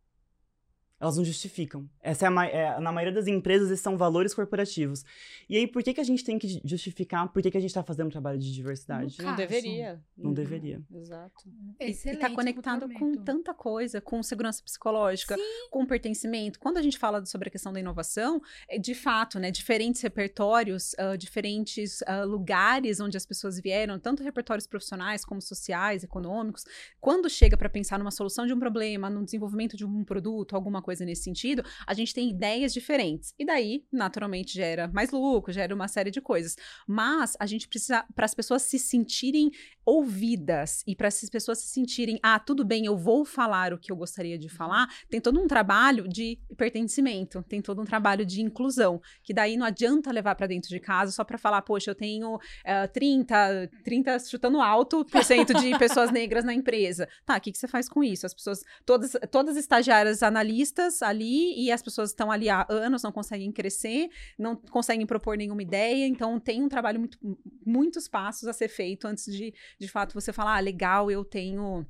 [1.01, 1.89] elas não justificam.
[2.03, 5.03] Essa é, a, é, na maioria das empresas, esses são valores corporativos.
[5.49, 7.71] E aí, por que, que a gente tem que justificar por que, que a gente
[7.71, 9.17] está fazendo um trabalho de diversidade?
[9.23, 10.03] Não deveria.
[10.17, 10.35] Não uhum.
[10.35, 10.83] deveria.
[10.93, 11.49] Exato.
[11.81, 15.43] Excelente, e está conectado com tanta coisa, com segurança psicológica, Sim.
[15.71, 16.61] com pertencimento.
[16.61, 20.93] Quando a gente fala sobre a questão da inovação, é de fato, né, diferentes repertórios,
[20.95, 26.67] uh, diferentes uh, lugares onde as pessoas vieram, tanto repertórios profissionais como sociais, econômicos,
[27.01, 30.83] quando chega para pensar numa solução de um problema, no desenvolvimento de um produto, alguma
[30.83, 33.33] coisa coisa nesse sentido, a gente tem ideias diferentes.
[33.39, 36.57] E daí, naturalmente, gera mais lucro, gera uma série de coisas.
[36.85, 39.53] Mas a gente precisa, para as pessoas se sentirem
[39.87, 43.91] ouvidas e para essas pessoas se sentirem, ah, tudo bem, eu vou falar o que
[43.93, 48.41] eu gostaria de falar, tem todo um trabalho de pertencimento, tem todo um trabalho de
[48.41, 51.95] inclusão, que daí não adianta levar para dentro de casa só para falar, poxa, eu
[51.95, 57.09] tenho uh, 30, 30 chutando alto por cento de pessoas negras na empresa.
[57.25, 58.27] Tá, o que, que você faz com isso?
[58.27, 63.13] As pessoas, todas, todas estagiárias analistas ali e as pessoas estão ali há anos, não
[63.13, 66.07] conseguem crescer, não conseguem propor nenhuma ideia.
[66.07, 67.19] Então, tem um trabalho muito,
[67.65, 71.87] muitos passos a ser feito antes de, de fato, você falar, ah, legal, eu tenho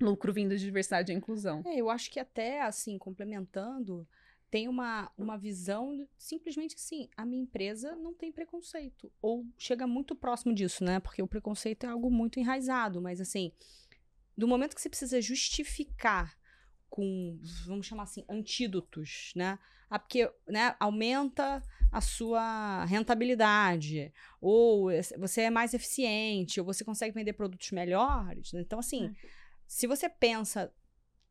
[0.00, 1.62] lucro vindo de diversidade e inclusão.
[1.66, 4.06] É, eu acho que até, assim, complementando,
[4.50, 9.10] tem uma, uma visão simplesmente assim, a minha empresa não tem preconceito.
[9.20, 11.00] Ou chega muito próximo disso, né?
[11.00, 13.50] Porque o preconceito é algo muito enraizado, mas assim,
[14.36, 16.36] do momento que você precisa justificar
[16.94, 19.58] com, vamos chamar assim, antídotos, né?
[19.90, 27.12] Ah, porque né, aumenta a sua rentabilidade, ou você é mais eficiente, ou você consegue
[27.12, 28.52] vender produtos melhores.
[28.52, 28.60] Né?
[28.60, 29.28] Então, assim, é.
[29.66, 30.72] se você pensa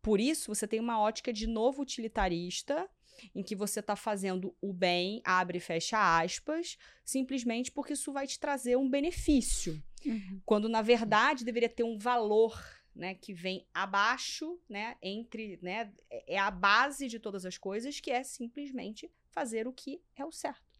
[0.01, 2.89] por isso, você tem uma ótica de novo utilitarista,
[3.33, 8.27] em que você está fazendo o bem, abre e fecha aspas, simplesmente porque isso vai
[8.27, 9.81] te trazer um benefício.
[10.05, 10.41] Uhum.
[10.45, 12.61] Quando, na verdade, deveria ter um valor
[12.95, 17.99] né, que vem abaixo, né, entre, né, é, é a base de todas as coisas,
[17.99, 20.72] que é simplesmente fazer o que é o certo.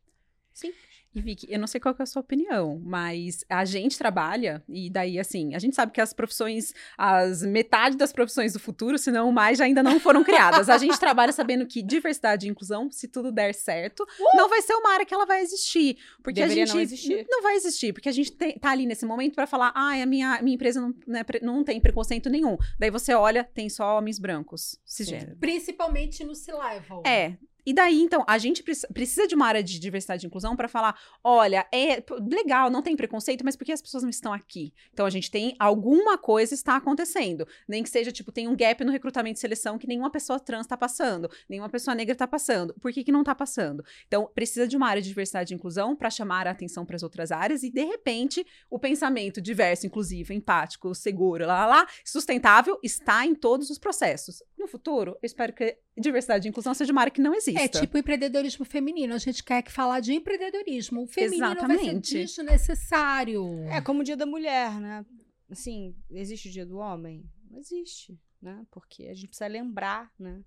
[0.53, 0.71] Sim.
[1.15, 4.89] E Vicky, eu não sei qual é a sua opinião, mas a gente trabalha, e
[4.89, 9.11] daí, assim, a gente sabe que as profissões, as metade das profissões do futuro, se
[9.11, 10.69] não mais, já ainda não foram criadas.
[10.69, 14.37] A gente trabalha sabendo que diversidade e inclusão, se tudo der certo, uh!
[14.37, 15.97] não vai ser uma área que ela vai existir.
[16.23, 16.75] Porque Deveria a gente.
[16.75, 17.27] Não, existir.
[17.29, 20.05] não vai existir, porque a gente tem, tá ali nesse momento para falar, ah, a
[20.07, 22.57] minha, minha empresa não, né, não tem preconceito nenhum.
[22.79, 25.37] Daí você olha, tem só homens brancos, cisgênero.
[25.39, 27.03] Principalmente no C-Level.
[27.05, 30.67] É, e daí, então, a gente precisa de uma área de diversidade e inclusão para
[30.67, 34.73] falar: olha, é legal, não tem preconceito, mas por que as pessoas não estão aqui?
[34.91, 37.47] Então, a gente tem alguma coisa está acontecendo.
[37.67, 40.65] Nem que seja, tipo, tem um gap no recrutamento e seleção que nenhuma pessoa trans
[40.65, 42.73] está passando, nenhuma pessoa negra está passando.
[42.76, 43.84] Por que, que não está passando?
[44.08, 47.04] Então, precisa de uma área de diversidade e inclusão para chamar a atenção para as
[47.04, 52.80] outras áreas e, de repente, o pensamento diverso, inclusivo, empático, seguro, lá, lá, lá, sustentável,
[52.84, 54.43] está em todos os processos.
[54.58, 57.60] No futuro, eu espero que diversidade e inclusão seja uma área que não existe.
[57.60, 59.13] É tipo empreendedorismo feminino.
[59.13, 61.03] A gente quer que falar de empreendedorismo.
[61.03, 62.17] O feminino Exatamente.
[62.17, 63.63] vai ser necessário.
[63.69, 65.06] É como o dia da mulher, né?
[65.49, 67.23] Assim, existe o dia do homem?
[67.49, 68.65] Não existe, né?
[68.71, 70.43] Porque a gente precisa lembrar, né?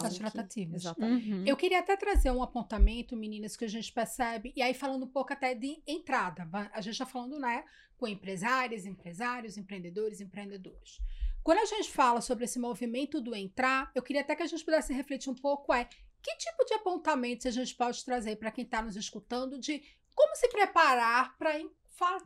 [0.00, 0.82] Das tratativas.
[0.82, 1.32] Exatamente.
[1.32, 1.44] Uhum.
[1.46, 5.08] Eu queria até trazer um apontamento, meninas, que a gente percebe, e aí falando um
[5.08, 6.48] pouco até de entrada.
[6.72, 7.64] A gente está falando, né,
[7.96, 10.98] com empresárias, empresários, empreendedores, empreendedores.
[11.42, 14.64] Quando a gente fala sobre esse movimento do entrar, eu queria até que a gente
[14.64, 15.84] pudesse refletir um pouco é
[16.22, 19.82] que tipo de apontamentos a gente pode trazer para quem está nos escutando de
[20.14, 21.54] como se preparar para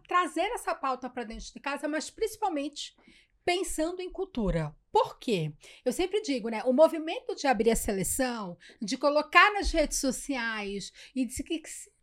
[0.09, 2.97] trazer essa pauta para dentro de casa, mas principalmente
[3.45, 4.75] pensando em cultura.
[4.91, 5.53] Por quê?
[5.85, 6.63] Eu sempre digo, né?
[6.65, 11.63] O movimento de abrir a seleção, de colocar nas redes sociais e de que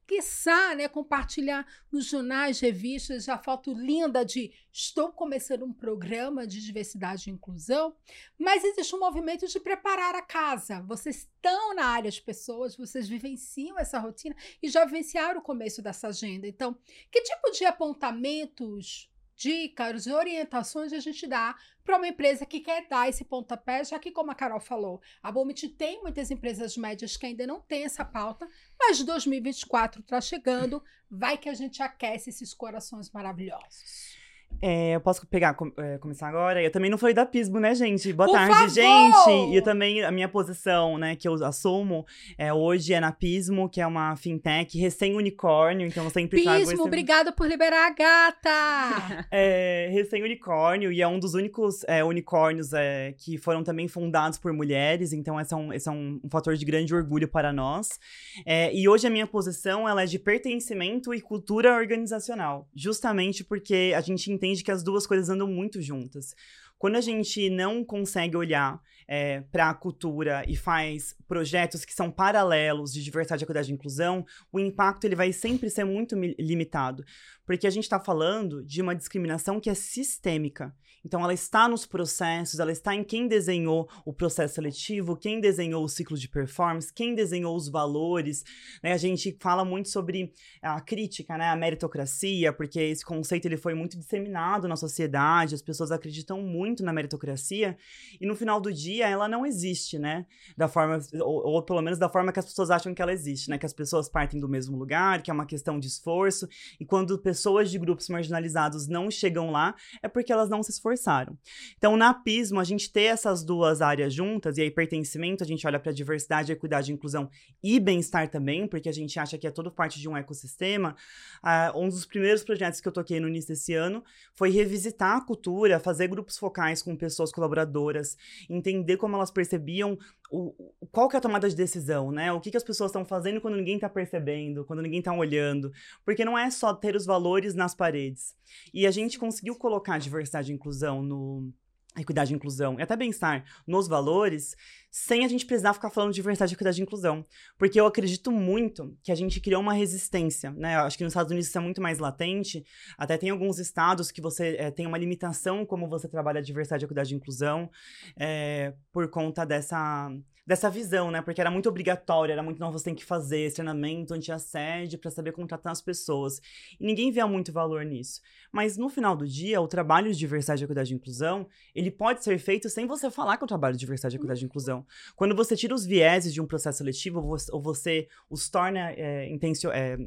[0.09, 6.59] quiçá, né, compartilhar nos jornais, revistas, a foto linda de estou começando um programa de
[6.65, 7.95] diversidade e inclusão,
[8.35, 10.81] mas existe um movimento de preparar a casa.
[10.81, 15.79] Vocês estão na área de pessoas, vocês vivenciam essa rotina e já vivenciaram o começo
[15.79, 16.47] dessa agenda.
[16.47, 16.75] Então,
[17.11, 23.07] que tipo de apontamentos dicas, orientações a gente dá para uma empresa que quer dar
[23.07, 27.25] esse pontapé, já que, como a Carol falou, a Bomit tem muitas empresas médias que
[27.25, 28.47] ainda não têm essa pauta,
[28.77, 34.19] mas 2024 está chegando, vai que a gente aquece esses corações maravilhosos.
[34.61, 36.61] É, eu posso pegar, com, é, começar agora?
[36.61, 38.11] Eu também não falei da Pismo, né, gente?
[38.11, 38.69] Boa Por tarde, favor!
[38.69, 39.51] gente!
[39.51, 42.05] E eu também, a minha posição, né, que eu assumo
[42.37, 46.71] é, hoje é na Pismo, que é uma fintech recém-unicórnio, então eu sempre Pismo, trago
[46.71, 46.81] esse...
[46.81, 49.27] obrigada por liberar a gata!
[49.31, 54.51] é, recém-unicórnio, e é um dos únicos é, unicórnios é, que foram também fundados por
[54.51, 57.97] mulheres, então esse é um, esse é um, um fator de grande orgulho para nós.
[58.45, 63.93] É, e hoje a minha posição, ela é de pertencimento e cultura organizacional, justamente porque
[63.95, 66.33] a gente entende que as duas coisas andam muito juntas.
[66.77, 72.09] Quando a gente não consegue olhar é, para a cultura e faz projetos que são
[72.09, 77.03] paralelos de diversidade, equidade e inclusão, o impacto ele vai sempre ser muito limitado,
[77.45, 80.73] porque a gente está falando de uma discriminação que é sistêmica.
[81.05, 85.83] Então, ela está nos processos, ela está em quem desenhou o processo seletivo, quem desenhou
[85.83, 88.43] o ciclo de performance, quem desenhou os valores.
[88.83, 88.93] Né?
[88.93, 91.49] A gente fala muito sobre a crítica, né?
[91.49, 96.83] a meritocracia, porque esse conceito ele foi muito disseminado na sociedade, as pessoas acreditam muito
[96.83, 97.77] na meritocracia,
[98.19, 100.25] e no final do dia ela não existe, né?
[100.57, 103.49] Da forma, ou, ou pelo menos da forma que as pessoas acham que ela existe,
[103.49, 103.57] né?
[103.57, 106.47] Que as pessoas partem do mesmo lugar, que é uma questão de esforço,
[106.79, 110.88] e quando pessoas de grupos marginalizados não chegam lá, é porque elas não se esforçam
[110.93, 111.37] esforçaram.
[111.77, 115.65] Então, na PISMO, a gente ter essas duas áreas juntas, e aí pertencimento, a gente
[115.65, 117.29] olha para diversidade, equidade, inclusão
[117.63, 120.95] e bem-estar também, porque a gente acha que é todo parte de um ecossistema.
[121.43, 124.03] Uh, um dos primeiros projetos que eu toquei no início desse ano
[124.35, 128.17] foi revisitar a cultura, fazer grupos focais com pessoas colaboradoras,
[128.49, 129.97] entender como elas percebiam
[130.29, 130.53] o,
[130.91, 132.31] qual que é a tomada de decisão, né?
[132.31, 135.71] O que, que as pessoas estão fazendo quando ninguém está percebendo, quando ninguém está olhando.
[136.05, 138.35] Porque não é só ter os valores nas paredes.
[138.73, 141.51] E a gente conseguiu colocar diversidade e inclusão no,
[141.97, 144.55] equidade e inclusão e até bem-estar nos valores,
[144.91, 147.25] sem a gente precisar ficar falando de diversidade, equidade e inclusão.
[147.57, 150.75] Porque eu acredito muito que a gente criou uma resistência, né?
[150.75, 152.63] Eu acho que nos Estados Unidos isso é muito mais latente.
[152.97, 157.13] Até tem alguns estados que você é, tem uma limitação como você trabalha diversidade, equidade
[157.13, 157.69] e inclusão
[158.17, 160.11] é, por conta dessa
[160.49, 161.21] dessa visão, né?
[161.21, 165.11] Porque era muito obrigatório, era muito, não, você tem que fazer esse treinamento anti-assédio para
[165.11, 166.41] saber como tratar as pessoas.
[166.79, 168.19] E ninguém via muito valor nisso.
[168.51, 172.39] Mas no final do dia, o trabalho de diversidade, equidade e inclusão, ele pode ser
[172.39, 174.83] feito sem você falar que é o trabalho de diversidade, equidade e inclusão.
[175.15, 177.19] Quando você tira os vieses de um processo seletivo,
[177.51, 179.99] ou você os torna é, intencio, é,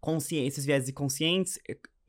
[0.00, 1.58] conscientes, esses vieses conscientes,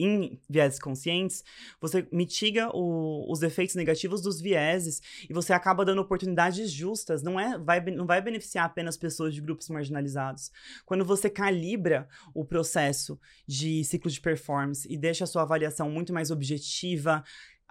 [0.03, 1.43] em vieses conscientes,
[1.79, 7.21] você mitiga o, os efeitos negativos dos vieses e você acaba dando oportunidades justas.
[7.21, 10.51] Não, é, vai, não vai beneficiar apenas pessoas de grupos marginalizados.
[10.85, 16.13] Quando você calibra o processo de ciclo de performance e deixa a sua avaliação muito
[16.13, 17.23] mais objetiva,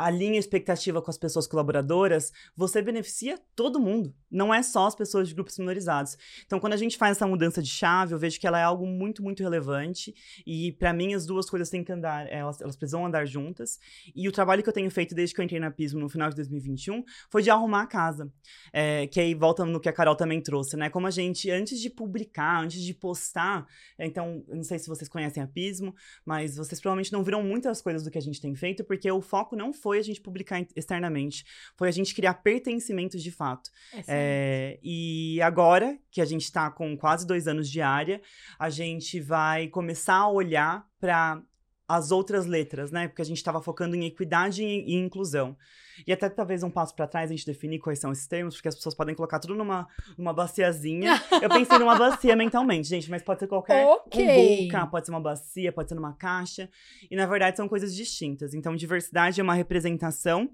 [0.04, 4.14] alinha a expectativa com as pessoas colaboradoras, você beneficia todo mundo.
[4.30, 6.16] Não é só as pessoas de grupos minorizados.
[6.46, 8.86] Então, quando a gente faz essa mudança de chave, eu vejo que ela é algo
[8.86, 10.14] muito, muito relevante.
[10.46, 13.78] E, para mim, as duas coisas têm que andar, elas, elas precisam andar juntas.
[14.14, 16.30] E o trabalho que eu tenho feito desde que eu entrei na Pismo no final
[16.30, 18.32] de 2021 foi de arrumar a casa.
[18.72, 20.88] É, que aí volta no que a Carol também trouxe, né?
[20.88, 23.66] Como a gente, antes de publicar, antes de postar,
[23.98, 28.02] então, não sei se vocês conhecem a Pismo, mas vocês provavelmente não viram muitas coisas
[28.02, 30.64] do que a gente tem feito, porque o foco não foi foi a gente publicar
[30.76, 31.44] externamente,
[31.76, 33.70] foi a gente criar pertencimentos de fato.
[34.07, 38.22] É, e agora que a gente está com quase dois anos de área,
[38.57, 41.42] a gente vai começar a olhar para
[41.90, 43.09] as outras letras, né?
[43.09, 45.57] Porque a gente estava focando em equidade e, e, inclusão.
[46.07, 48.68] E até talvez um passo para trás a gente definir quais são esses termos, porque
[48.68, 51.20] as pessoas podem colocar tudo numa, numa baciazinha.
[51.42, 54.68] Eu pensei numa bacia mentalmente, gente, mas pode ser qualquer okay.
[54.88, 56.70] pode ser uma bacia, pode ser numa caixa.
[57.11, 58.55] E na verdade são coisas distintas.
[58.55, 60.48] Então, diversidade é uma representação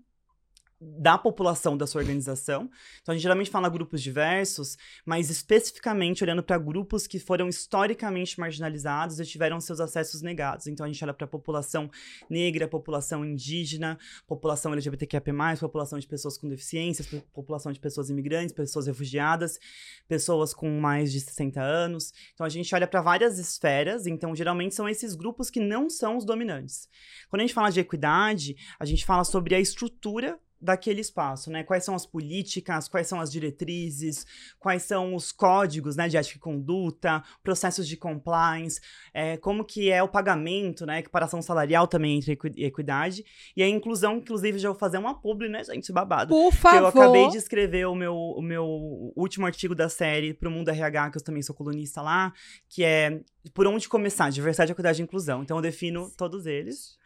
[0.81, 2.71] da população da sua organização.
[3.01, 8.39] Então, a gente geralmente fala grupos diversos, mas especificamente olhando para grupos que foram historicamente
[8.39, 10.67] marginalizados e tiveram seus acessos negados.
[10.67, 11.91] Então, a gente olha para a população
[12.29, 15.23] negra, população indígena, população LGBTQIA+,
[15.59, 19.59] população de pessoas com deficiências, população de pessoas imigrantes, pessoas refugiadas,
[20.07, 22.13] pessoas com mais de 60 anos.
[22.35, 26.19] Então, a gente olha para várias esferas, então, geralmente são esses grupos que não são
[26.19, 26.87] os dominantes.
[27.31, 31.63] Quando a gente fala de equidade, a gente fala sobre a estrutura daquele espaço, né?
[31.63, 34.27] Quais são as políticas, quais são as diretrizes,
[34.59, 38.81] quais são os códigos, né, de ética e conduta, processos de compliance,
[39.13, 43.25] é, como que é o pagamento, né, equiparação salarial também entre equidade
[43.57, 46.31] e a inclusão, inclusive já vou fazer uma publi, né, gente, babado.
[46.31, 46.79] Por favor.
[46.79, 50.69] eu acabei de escrever o meu, o meu último artigo da série para o Mundo
[50.69, 52.33] RH, que eu também sou colunista lá,
[52.69, 53.21] que é
[53.55, 55.43] por onde começar, diversidade, equidade e inclusão.
[55.43, 56.97] Então eu defino todos eles.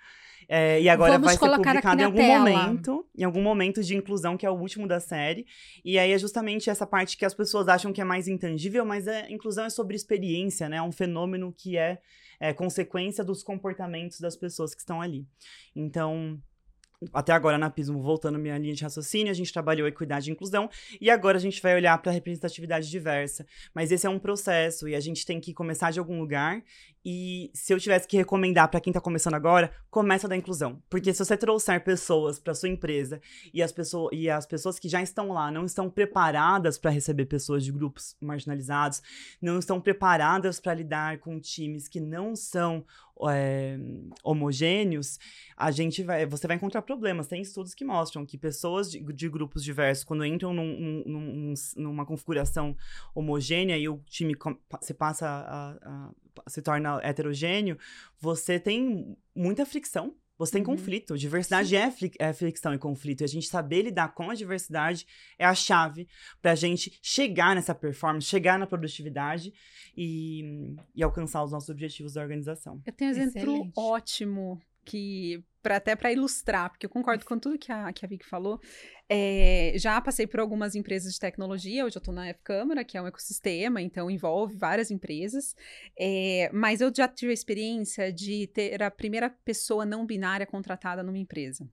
[0.53, 2.51] É, e agora Vamos vai ser publicado em algum tela.
[2.51, 5.47] momento, em algum momento de inclusão, que é o último da série.
[5.85, 9.07] E aí é justamente essa parte que as pessoas acham que é mais intangível, mas
[9.07, 10.79] a é, inclusão é sobre experiência, né?
[10.79, 12.01] É um fenômeno que é,
[12.41, 15.25] é consequência dos comportamentos das pessoas que estão ali.
[15.73, 16.43] Então,
[17.15, 20.69] até agora na Pismo, voltando minha linha de raciocínio, a gente trabalhou equidade e inclusão,
[21.01, 23.47] e agora a gente vai olhar para a representatividade diversa.
[23.75, 26.63] Mas esse é um processo e a gente tem que começar de algum lugar.
[27.05, 30.83] E se eu tivesse que recomendar para quem está começando agora, começa da inclusão.
[30.91, 33.21] Porque se você trouxer pessoas para sua empresa
[33.55, 37.25] e as, pessoas, e as pessoas que já estão lá não estão preparadas para receber
[37.25, 39.03] pessoas de grupos marginalizados,
[39.41, 42.85] não estão preparadas para lidar com times que não são
[43.29, 43.79] é,
[44.23, 45.19] homogêneos,
[45.57, 47.27] a gente vai, você vai encontrar problemas.
[47.27, 52.07] Tem estudos que mostram que pessoas de, de grupos diversos, quando entram num, num, numa
[52.07, 52.77] configuração
[53.15, 54.37] homogênea e o time
[54.81, 56.11] se passa a, a,
[56.47, 57.79] se torna heterogêneo,
[58.19, 60.75] você tem muita fricção você tem uhum.
[60.75, 61.19] conflito.
[61.19, 63.21] Diversidade é, é fricção e conflito.
[63.21, 65.07] E a gente saber lidar com a diversidade
[65.39, 66.09] é a chave
[66.41, 69.53] para a gente chegar nessa performance, chegar na produtividade
[69.95, 72.81] e, e alcançar os nossos objetivos da organização.
[72.87, 73.73] Eu tenho um exemplo Excelente.
[73.77, 78.09] ótimo que para até para ilustrar, porque eu concordo com tudo que a, que a
[78.09, 78.61] Vicky falou.
[79.09, 83.03] É, já passei por algumas empresas de tecnologia, hoje eu estou na F-Câmara, que é
[83.03, 85.55] um ecossistema, então envolve várias empresas.
[85.97, 91.05] É, mas eu já tive a experiência de ter a primeira pessoa não binária contratada
[91.05, 91.69] numa empresa.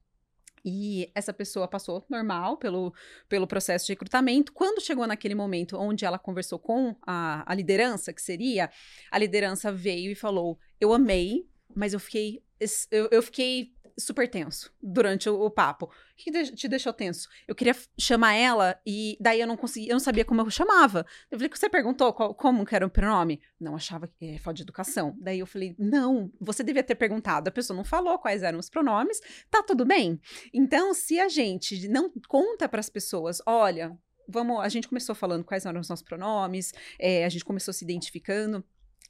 [0.64, 2.94] E essa pessoa passou normal pelo,
[3.30, 4.52] pelo processo de recrutamento.
[4.52, 8.70] Quando chegou naquele momento onde ela conversou com a, a liderança, que seria,
[9.10, 12.44] a liderança veio e falou: Eu amei, mas eu fiquei
[12.92, 15.86] eu, eu, fiquei super tenso durante o, o papo.
[15.86, 17.28] O que te deixou tenso?
[17.48, 21.06] Eu queria chamar ela e daí eu não conseguia, eu não sabia como eu chamava.
[21.32, 23.42] Eu falei, você perguntou qual, como que era o pronome?
[23.60, 25.16] Não, achava que é, falta de educação.
[25.20, 27.48] Daí eu falei, não, você devia ter perguntado.
[27.48, 30.20] A pessoa não falou quais eram os pronomes, tá tudo bem.
[30.54, 35.44] Então, se a gente não conta para as pessoas, olha, vamos, a gente começou falando
[35.44, 38.64] quais eram os nossos pronomes, é, a gente começou se identificando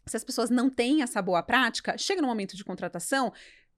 [0.07, 3.33] se as pessoas não têm essa boa prática, chega no momento de contratação,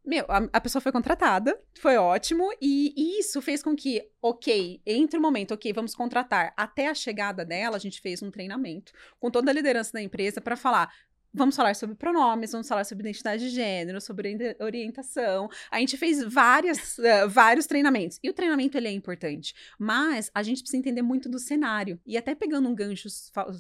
[0.06, 4.82] meu, a, a, pessoa foi contratada, foi ótimo, e, e, isso fez com que, ok,
[4.86, 8.94] entre o momento, ok, vamos contratar, até a chegada dela, a gente fez um treinamento
[9.20, 10.92] com toda a liderança da empresa para falar.
[11.32, 15.48] Vamos falar sobre pronomes, vamos falar sobre identidade de gênero, sobre orientação.
[15.70, 18.20] A gente fez várias, uh, vários treinamentos.
[18.24, 19.54] E o treinamento ele é importante.
[19.78, 22.00] Mas a gente precisa entender muito do cenário.
[22.06, 23.08] E até pegando um gancho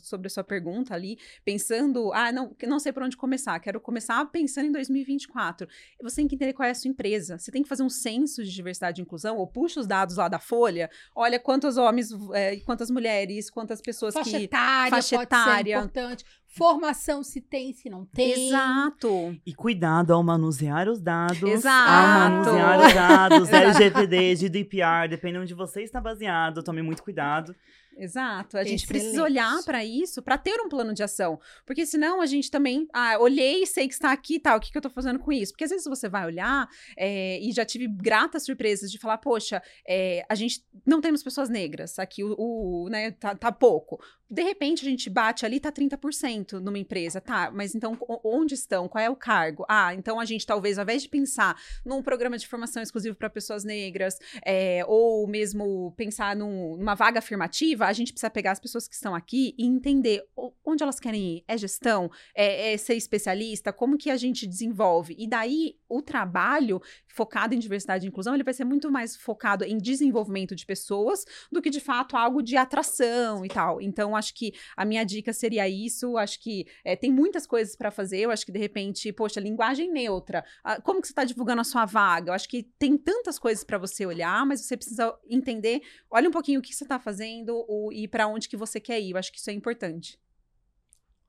[0.01, 4.25] sobre a sua pergunta ali, pensando, ah, não, não sei por onde começar, quero começar
[4.31, 5.67] pensando em 2024.
[6.01, 7.37] Você tem que entender qual é a sua empresa.
[7.37, 10.27] Você tem que fazer um censo de diversidade e inclusão, ou puxa os dados lá
[10.27, 14.45] da folha, olha quantos homens, é, quantas mulheres, quantas pessoas faixa que.
[14.45, 15.77] Etária, faixa etária.
[15.77, 18.47] importante Formação se tem, se não tem.
[18.47, 19.37] Exato.
[19.45, 21.43] E cuidado ao manusear os dados.
[21.43, 21.89] Exato.
[21.89, 27.55] Ao manusear os dados, LGPD, GDPR, dependendo de onde você está baseado, tome muito cuidado.
[27.99, 28.57] Exato.
[28.57, 28.87] A gente Excelente.
[28.87, 31.39] precisa olhar para isso para ter um plano de ação.
[31.65, 34.71] Porque senão a gente também, ah, olhei, sei que está aqui e tal, o que,
[34.71, 35.51] que eu estou fazendo com isso?
[35.51, 39.61] Porque às vezes você vai olhar é, e já tive gratas surpresas de falar, poxa,
[39.87, 43.99] é, a gente não temos pessoas negras aqui, o, o né, tá, tá pouco.
[44.29, 47.49] De repente a gente bate ali, tá 30% numa empresa, tá?
[47.51, 48.87] Mas então onde estão?
[48.87, 49.65] Qual é o cargo?
[49.67, 53.29] Ah, então a gente talvez, ao invés de pensar num programa de formação exclusivo para
[53.29, 58.59] pessoas negras, é, ou mesmo pensar num, numa vaga afirmativa, a gente precisa pegar as
[58.59, 60.23] pessoas que estão aqui e entender
[60.63, 61.43] onde elas querem ir.
[61.47, 62.11] É gestão?
[62.35, 63.73] É, é ser especialista?
[63.73, 65.15] Como que a gente desenvolve?
[65.17, 69.65] E daí, o trabalho focado em diversidade e inclusão, ele vai ser muito mais focado
[69.65, 73.81] em desenvolvimento de pessoas do que, de fato, algo de atração e tal.
[73.81, 76.17] Então, acho que a minha dica seria isso.
[76.17, 78.19] Acho que é, tem muitas coisas para fazer.
[78.19, 80.45] Eu acho que, de repente, poxa, linguagem neutra.
[80.63, 82.29] Ah, como que você está divulgando a sua vaga?
[82.29, 86.31] Eu acho que tem tantas coisas para você olhar, mas você precisa entender, olha um
[86.31, 89.11] pouquinho o que você está fazendo o, e para onde que você quer ir.
[89.11, 90.19] Eu acho que isso é importante.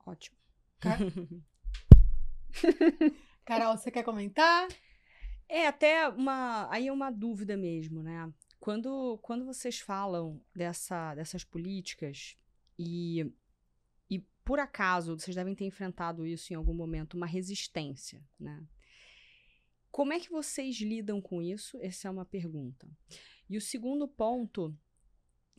[0.05, 0.37] Ótimo.
[0.79, 0.99] Car...
[3.45, 4.67] Carol, você quer comentar?
[5.53, 8.33] É até uma aí é uma dúvida mesmo, né?
[8.57, 12.37] Quando, quando vocês falam dessa, dessas políticas
[12.79, 13.29] e,
[14.09, 18.65] e por acaso vocês devem ter enfrentado isso em algum momento, uma resistência, né?
[19.91, 21.77] Como é que vocês lidam com isso?
[21.81, 22.87] Essa é uma pergunta.
[23.49, 24.73] E o segundo ponto,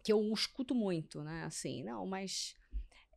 [0.03, 1.45] que eu escuto muito, né?
[1.45, 2.57] Assim, não, mas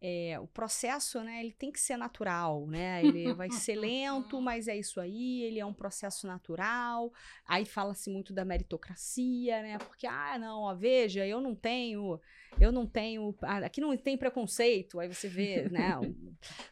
[0.01, 3.03] é, o processo, né, ele tem que ser natural, né?
[3.03, 7.11] Ele vai ser lento, mas é isso aí, ele é um processo natural.
[7.45, 9.77] Aí fala-se muito da meritocracia, né?
[9.77, 12.19] Porque, ah, não, ó, veja, eu não tenho,
[12.59, 14.99] eu não tenho, aqui não tem preconceito.
[14.99, 15.93] Aí você vê, né,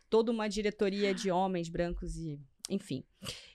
[0.10, 3.04] toda uma diretoria de homens brancos e enfim.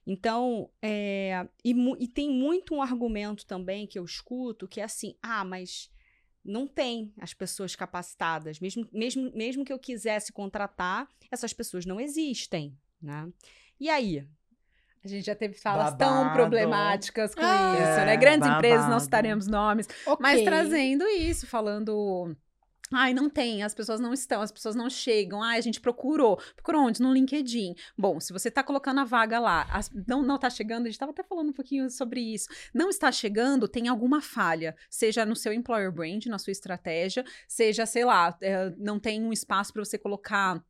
[0.07, 5.15] Então, é, e, e, tem muito um argumento também que eu escuto que é assim:
[5.23, 5.91] ah, mas
[6.49, 8.59] não tem as pessoas capacitadas.
[8.59, 12.77] Mesmo, mesmo, mesmo que eu quisesse contratar, essas pessoas não existem.
[13.01, 13.29] Né?
[13.79, 14.27] E aí?
[15.05, 15.99] A gente já teve falas babado.
[15.99, 18.17] tão problemáticas com ah, isso, né?
[18.17, 18.59] Grandes babado.
[18.59, 20.17] empresas, não citaremos nomes, okay.
[20.21, 22.37] mas trazendo isso, falando
[22.93, 25.43] Ai, não tem, as pessoas não estão, as pessoas não chegam.
[25.43, 26.41] Ai, a gente procurou.
[26.55, 27.01] Procurou onde?
[27.01, 27.75] No LinkedIn.
[27.97, 30.99] Bom, se você tá colocando a vaga lá, as, não, não tá chegando, a gente
[30.99, 32.49] tava até falando um pouquinho sobre isso.
[32.73, 34.75] Não está chegando, tem alguma falha.
[34.89, 39.33] Seja no seu employer brand, na sua estratégia, seja, sei lá, é, não tem um
[39.33, 40.63] espaço para você colocar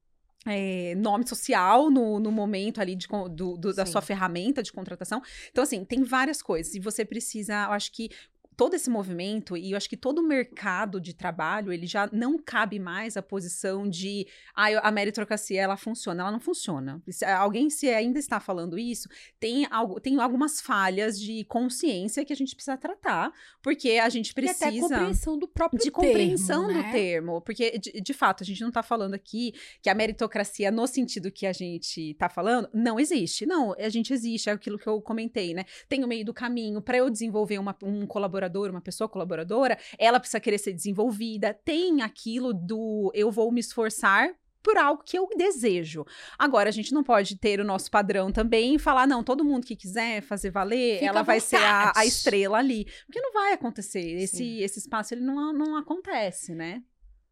[0.46, 5.22] é, nome social no, no momento ali de, do, do, da sua ferramenta de contratação.
[5.50, 6.74] Então, assim, tem várias coisas.
[6.74, 8.10] E você precisa, eu acho que
[8.58, 12.36] todo esse movimento e eu acho que todo o mercado de trabalho ele já não
[12.36, 17.00] cabe mais a posição de ah, a meritocracia ela funciona, ela não funciona.
[17.08, 22.32] Se alguém se ainda está falando isso, tem algo, tem algumas falhas de consciência que
[22.32, 23.32] a gente precisa tratar,
[23.62, 26.82] porque a gente precisa e até compreensão do próprio de termo, compreensão né?
[26.82, 30.72] do termo, porque de, de, fato a gente não está falando aqui que a meritocracia
[30.72, 33.46] no sentido que a gente está falando não existe.
[33.46, 35.64] Não, a gente existe, é aquilo que eu comentei, né?
[35.88, 39.78] Tem o meio do caminho para eu desenvolver uma, um colaborador colaborador, uma pessoa colaboradora,
[39.98, 45.16] ela precisa querer ser desenvolvida, tem aquilo do eu vou me esforçar por algo que
[45.16, 46.04] eu desejo.
[46.38, 49.66] Agora, a gente não pode ter o nosso padrão também e falar, não, todo mundo
[49.66, 52.84] que quiser fazer valer, Fica ela vai ser a, a, estrela ali.
[53.06, 54.00] Porque não vai acontecer.
[54.00, 56.82] Esse, esse espaço, ele não, não acontece, né?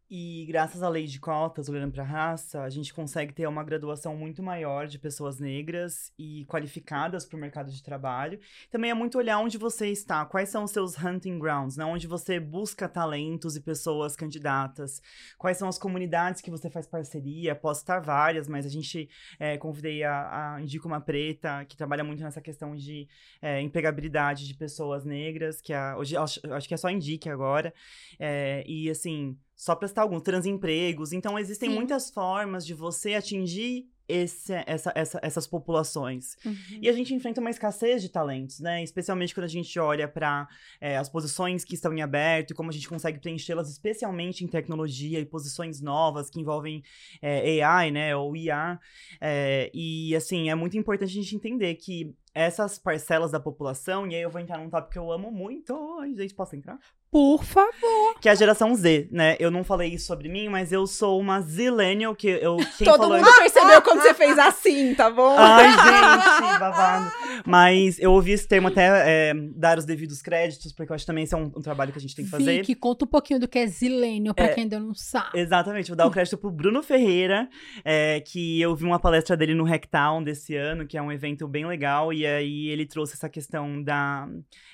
[0.09, 3.65] E graças à lei de cotas, olhando para a raça, a gente consegue ter uma
[3.65, 8.39] graduação muito maior de pessoas negras e qualificadas para o mercado de trabalho.
[8.71, 11.85] Também é muito olhar onde você está, quais são os seus hunting grounds, né?
[11.85, 15.03] onde você busca talentos e pessoas candidatas,
[15.37, 17.57] quais são as comunidades que você faz parceria.
[17.57, 22.05] Posso estar várias, mas a gente é, convidei a, a Indico uma Preta, que trabalha
[22.05, 23.09] muito nessa questão de
[23.43, 27.75] é, empregabilidade de pessoas negras, que a, hoje acho, acho que é só Indique agora.
[28.21, 31.13] É, e assim só prestar alguns transempregos.
[31.13, 31.75] Então, existem Sim.
[31.75, 36.37] muitas formas de você atingir esse, essa, essa, essas populações.
[36.45, 36.55] Uhum.
[36.81, 38.83] E a gente enfrenta uma escassez de talentos, né?
[38.83, 40.49] Especialmente quando a gente olha para
[40.81, 44.47] é, as posições que estão em aberto e como a gente consegue preenchê-las, especialmente em
[44.47, 46.83] tecnologia e posições novas que envolvem
[47.21, 48.15] é, AI, né?
[48.15, 48.79] Ou IA.
[49.21, 54.15] É, e, assim, é muito importante a gente entender que essas parcelas da população, e
[54.15, 55.75] aí eu vou entrar num tópico que eu amo muito.
[55.99, 56.79] Ai, gente, posso entrar?
[57.11, 58.21] Por favor.
[58.21, 59.37] Que é a geração Z, né?
[59.39, 62.59] Eu não falei isso sobre mim, mas eu sou uma Zillennial, que eu...
[62.79, 63.39] Todo falou mundo isso...
[63.39, 65.35] percebeu quando você fez assim, tá bom?
[65.39, 67.11] Ai, gente, babado.
[67.47, 71.07] Mas eu ouvi esse termo até é, dar os devidos créditos, porque eu acho que
[71.07, 72.59] também esse é um, um trabalho que a gente tem que fazer.
[72.59, 75.39] Vicky, conta um pouquinho do que é Zillennial, pra é, quem ainda não sabe.
[75.39, 77.49] Exatamente, vou dar o crédito pro Bruno Ferreira,
[77.83, 81.49] é, que eu vi uma palestra dele no Hacktown desse ano, que é um evento
[81.49, 84.29] bem legal, e aí ele trouxe essa questão da,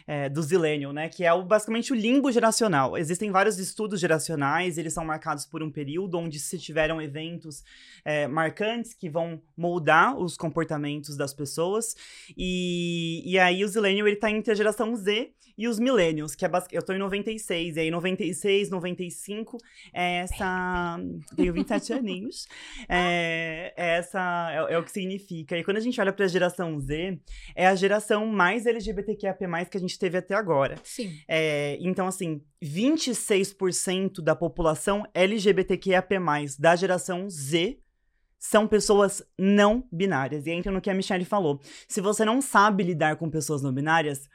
[0.07, 1.09] é, do Zillennial, né?
[1.09, 2.96] Que é o, basicamente o limbo geracional.
[2.96, 7.62] Existem vários estudos geracionais, eles são marcados por um período onde se tiveram eventos
[8.05, 11.94] é, marcantes que vão moldar os comportamentos das pessoas.
[12.36, 16.44] E, e aí o Zillennial, ele tá entre a geração Z e os Millennials, que
[16.44, 19.59] é eu tô em 96, e aí 96, 95,
[19.92, 20.98] é essa...
[21.36, 22.46] Tenho 27 aninhos.
[22.88, 24.50] É, é essa...
[24.50, 25.57] É, é, o que significa.
[25.57, 27.18] E quando a gente olha pra geração Z,
[27.55, 29.34] é a geração mais LGBTQIA+,
[29.70, 30.76] que a gente teve até agora.
[30.84, 31.12] Sim.
[31.28, 36.05] É, então, assim, 26% da população LGBTQIA+,
[36.59, 37.78] da geração Z,
[38.38, 40.47] são pessoas não binárias.
[40.47, 41.61] E entra no que a Michelle falou.
[41.86, 44.28] Se você não sabe lidar com pessoas não binárias,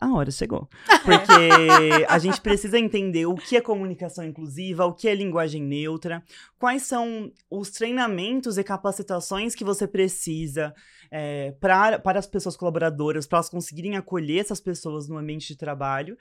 [0.00, 0.68] a hora chegou.
[1.04, 6.22] Porque a gente precisa entender o que é comunicação inclusiva, o que é linguagem neutra,
[6.58, 10.74] quais são os treinamentos e capacitações que você precisa
[11.10, 15.56] é, pra, para as pessoas colaboradoras, para elas conseguirem acolher essas pessoas no ambiente de
[15.56, 16.16] trabalho.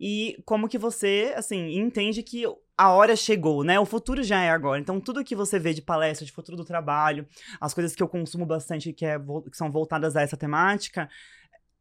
[0.00, 2.44] E como que você, assim, entende que
[2.76, 3.78] a hora chegou, né?
[3.78, 4.80] O futuro já é agora.
[4.80, 7.26] Então, tudo que você vê de palestra, de futuro do trabalho,
[7.60, 11.08] as coisas que eu consumo bastante que, é, que são voltadas a essa temática,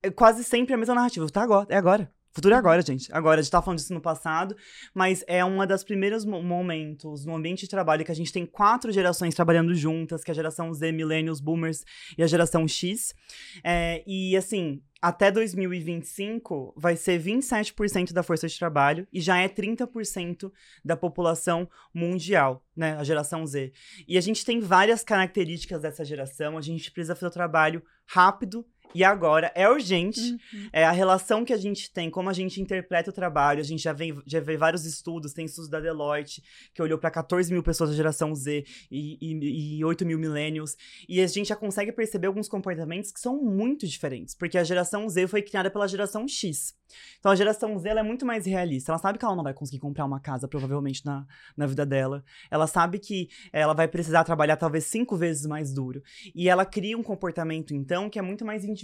[0.04, 1.30] é quase sempre a mesma narrativa.
[1.30, 2.12] Tá agora, é agora.
[2.32, 2.60] Futuro é uhum.
[2.60, 3.12] agora, gente.
[3.12, 4.56] Agora, a gente tá falando disso no passado,
[4.93, 8.91] mas é um dos primeiros momentos no ambiente de trabalho que a gente tem quatro
[8.91, 11.84] gerações trabalhando juntas, que é a geração Z, Millennials, Boomers
[12.18, 13.16] e a geração X.
[13.64, 19.50] É, e, assim, até 2025 vai ser 27% da força de trabalho e já é
[19.50, 20.52] 30%
[20.86, 22.95] da população mundial, né?
[22.95, 23.74] A geração Z.
[24.08, 28.66] E a gente tem várias características dessa geração, a gente precisa fazer o trabalho rápido
[28.94, 30.20] e agora é urgente.
[30.20, 30.70] Uhum.
[30.74, 33.60] É a relação que a gente tem, como a gente interpreta o trabalho.
[33.60, 36.42] A gente já vê, já vê vários estudos, tem estudos da Deloitte,
[36.74, 40.76] que olhou para 14 mil pessoas da geração Z e, e, e 8 mil millennials.
[41.08, 45.08] E a gente já consegue perceber alguns comportamentos que são muito diferentes, porque a geração
[45.08, 46.74] Z foi criada pela geração X.
[47.20, 48.92] Então a geração Z é muito mais realista.
[48.92, 51.26] Ela sabe que ela não vai conseguir comprar uma casa, provavelmente, na,
[51.56, 52.24] na vida dela.
[52.50, 56.02] Ela sabe que ela vai precisar trabalhar talvez cinco vezes mais duro.
[56.34, 58.79] E ela cria um comportamento, então, que é muito mais individual,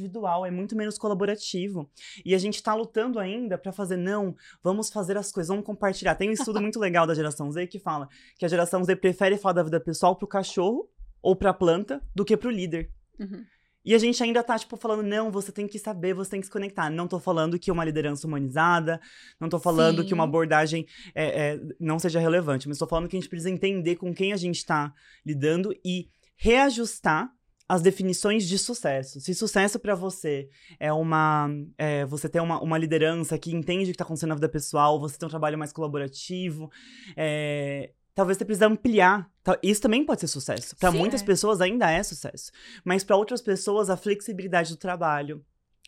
[0.46, 1.90] é muito menos colaborativo.
[2.26, 6.16] E a gente tá lutando ainda para fazer, não, vamos fazer as coisas, vamos compartilhar.
[6.16, 9.38] Tem um estudo muito legal da geração Z que fala que a geração Z prefere
[9.38, 10.90] falar da vida pessoal pro cachorro
[11.22, 12.92] ou pra planta do que pro líder.
[13.20, 13.46] Uhum.
[13.86, 16.48] E a gente ainda tá, tipo, falando, não, você tem que saber, você tem que
[16.48, 16.90] se conectar.
[16.90, 19.00] Não tô falando que uma liderança humanizada,
[19.40, 20.08] não tô falando Sim.
[20.08, 23.52] que uma abordagem é, é, não seja relevante, mas tô falando que a gente precisa
[23.52, 24.92] entender com quem a gente tá
[25.24, 27.32] lidando e reajustar
[27.68, 29.20] as definições de sucesso.
[29.20, 30.48] Se sucesso para você
[30.80, 31.50] é uma.
[31.78, 35.00] É, você ter uma, uma liderança que entende o que está acontecendo na vida pessoal,
[35.00, 36.70] você ter um trabalho mais colaborativo,
[37.18, 39.30] é, talvez você precise ampliar.
[39.62, 40.76] Isso também pode ser sucesso.
[40.76, 41.26] Para muitas é.
[41.26, 42.52] pessoas ainda é sucesso.
[42.84, 45.44] Mas para outras pessoas, a flexibilidade do trabalho,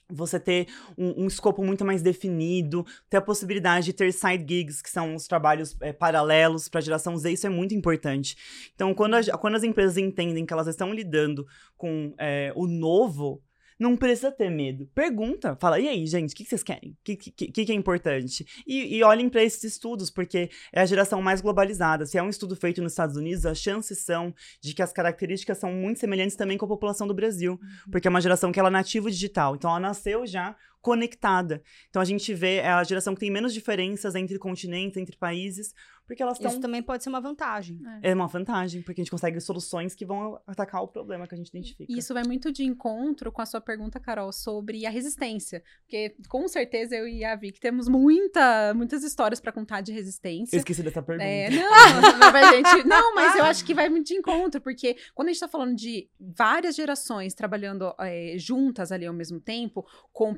[0.09, 4.81] você ter um, um, escopo muito mais definido, ter a possibilidade de ter side gigs,
[4.81, 8.37] que são os trabalhos é, paralelos para a geração Z, isso é muito importante.
[8.73, 11.45] Então, quando, a, quando as empresas entendem que elas estão lidando
[11.75, 13.41] com é, o novo,
[13.79, 14.87] não precisa ter medo.
[14.93, 16.91] Pergunta, fala, e aí, gente, o que, vocês querem?
[16.91, 18.45] O que, que, que, é importante?
[18.65, 22.05] E, e olhem para esses estudos, porque é a geração mais globalizada.
[22.05, 25.57] Se é um estudo feito nos Estados Unidos, as chances são de que as características
[25.57, 27.91] são muito semelhantes também com a população do Brasil, uhum.
[27.91, 29.55] porque é uma geração que ela é nativa digital.
[29.55, 30.55] Então, ela nasceu já
[30.87, 31.61] conectada.
[31.89, 35.73] Então, a gente vê é a geração que tem menos diferenças entre continentes, entre países,
[36.07, 36.49] porque elas estão.
[36.49, 37.77] Isso também pode ser uma vantagem.
[38.01, 38.11] É.
[38.11, 38.13] é.
[38.13, 41.49] uma vantagem, porque a gente consegue soluções que vão atacar o problema que a gente
[41.49, 41.91] identifica.
[41.91, 45.61] Isso vai muito de encontro com a sua pergunta, Carol, sobre a resistência.
[45.81, 50.55] Porque com certeza eu e a Vic temos muita, muitas histórias para contar de resistência.
[50.55, 51.27] Eu esqueci dessa pergunta.
[51.27, 55.27] É, não, mas gente, não, mas eu acho que vai muito de encontro, porque quando
[55.27, 60.33] a gente tá falando de várias gerações trabalhando é, juntas ali ao mesmo tempo, com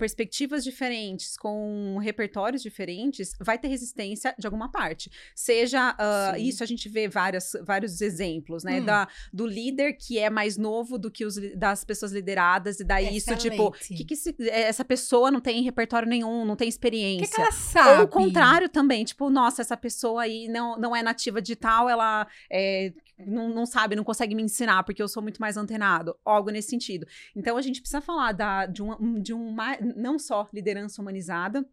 [0.63, 5.11] diferentes, com repertórios diferentes, vai ter resistência de alguma parte.
[5.35, 8.81] Seja uh, isso a gente vê várias, vários exemplos, né?
[8.81, 8.85] Hum.
[8.85, 13.15] Da, do líder que é mais novo do que os das pessoas lideradas, e daí
[13.15, 13.47] Excelente.
[13.47, 17.27] isso, tipo, que, que se, é, essa pessoa não tem repertório nenhum, não tem experiência.
[17.27, 17.99] Que, que ela sabe?
[17.99, 22.27] Ou o contrário também, tipo, nossa, essa pessoa aí não, não é nativa digital, ela
[22.51, 22.93] é,
[23.25, 26.69] não, não sabe, não consegue me ensinar, porque eu sou muito mais antenado, algo nesse
[26.69, 27.05] sentido.
[27.35, 31.67] Então a gente precisa falar da, de, um, de uma, não só liderança humanizada,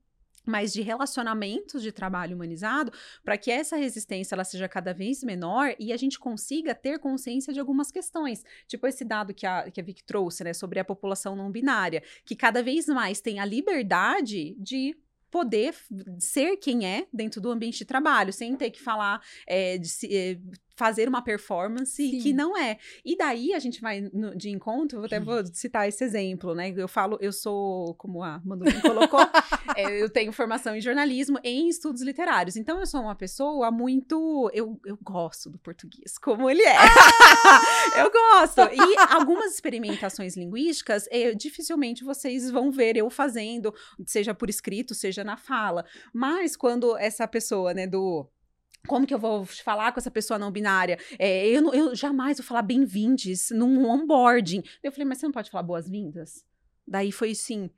[0.46, 2.92] mas de relacionamentos de trabalho humanizado,
[3.24, 7.52] para que essa resistência ela seja cada vez menor e a gente consiga ter consciência
[7.52, 8.44] de algumas questões.
[8.68, 12.02] Tipo esse dado que a, que a Vic trouxe, né, sobre a população não binária,
[12.24, 14.96] que cada vez mais tem a liberdade de
[15.30, 15.74] poder
[16.20, 20.38] ser quem é dentro do ambiente de trabalho, sem ter que falar é, de, é,
[20.76, 22.18] fazer uma performance Sim.
[22.20, 22.78] que não é.
[23.04, 26.72] E daí a gente vai no, de encontro, até vou citar esse exemplo, né?
[26.76, 29.20] Eu falo, eu sou, como a Manu colocou,
[29.74, 32.56] é, eu tenho formação em jornalismo em estudos literários.
[32.56, 34.50] Então eu sou uma pessoa muito.
[34.52, 36.76] Eu, eu gosto do português, como ele é.
[36.76, 37.96] Ah!
[37.98, 38.60] eu gosto.
[38.60, 43.74] E algumas experimentações linguísticas, eu, dificilmente vocês vão ver eu fazendo,
[44.06, 45.84] seja por escrito, seja na fala.
[46.12, 48.28] Mas quando essa pessoa, né, do
[48.86, 50.98] como que eu vou falar com essa pessoa não binária?
[51.18, 54.62] É, eu, eu jamais vou falar bem-vindes num onboarding.
[54.82, 56.44] Eu falei, mas você não pode falar boas-vindas?
[56.86, 57.68] Daí foi assim,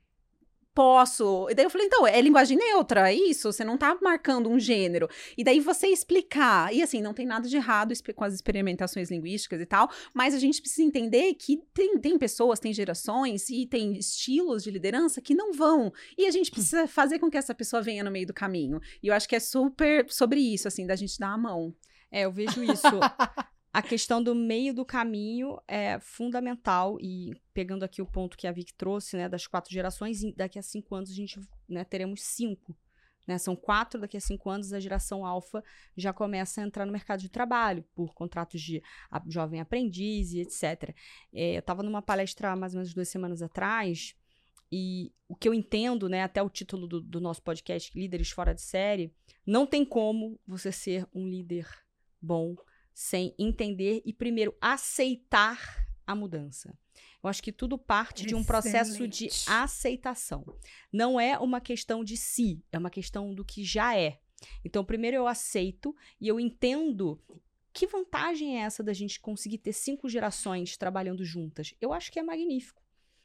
[0.79, 1.49] posso.
[1.49, 3.51] E daí eu falei, então, é linguagem neutra, é isso?
[3.51, 5.09] Você não tá marcando um gênero.
[5.37, 6.73] E daí você explicar.
[6.73, 10.39] E assim, não tem nada de errado com as experimentações linguísticas e tal, mas a
[10.39, 15.35] gente precisa entender que tem, tem pessoas, tem gerações e tem estilos de liderança que
[15.35, 15.91] não vão.
[16.17, 18.79] E a gente precisa fazer com que essa pessoa venha no meio do caminho.
[19.03, 21.75] E eu acho que é super sobre isso, assim, da gente dar a mão.
[22.09, 22.87] É, eu vejo isso.
[23.71, 28.51] a questão do meio do caminho é fundamental e pegando aqui o ponto que a
[28.51, 32.75] Vic trouxe, né, das quatro gerações, daqui a cinco anos a gente né, teremos cinco.
[33.27, 35.63] Né, são quatro, daqui a cinco anos a geração alfa
[35.95, 38.81] já começa a entrar no mercado de trabalho por contratos de
[39.27, 40.95] jovem aprendiz e etc.
[41.31, 44.15] É, eu estava numa palestra mais ou menos duas semanas atrás
[44.71, 48.55] e o que eu entendo, né, até o título do, do nosso podcast, Líderes Fora
[48.55, 49.13] de Série,
[49.45, 51.67] não tem como você ser um líder
[52.19, 52.55] bom
[52.99, 56.77] sem entender e primeiro aceitar a mudança.
[57.23, 58.27] Eu acho que tudo parte Excelente.
[58.27, 60.45] de um processo de aceitação.
[60.91, 64.19] Não é uma questão de si, é uma questão do que já é.
[64.65, 67.17] Então, primeiro eu aceito e eu entendo
[67.71, 71.73] que vantagem é essa da gente conseguir ter cinco gerações trabalhando juntas.
[71.79, 72.83] Eu acho que é magnífico.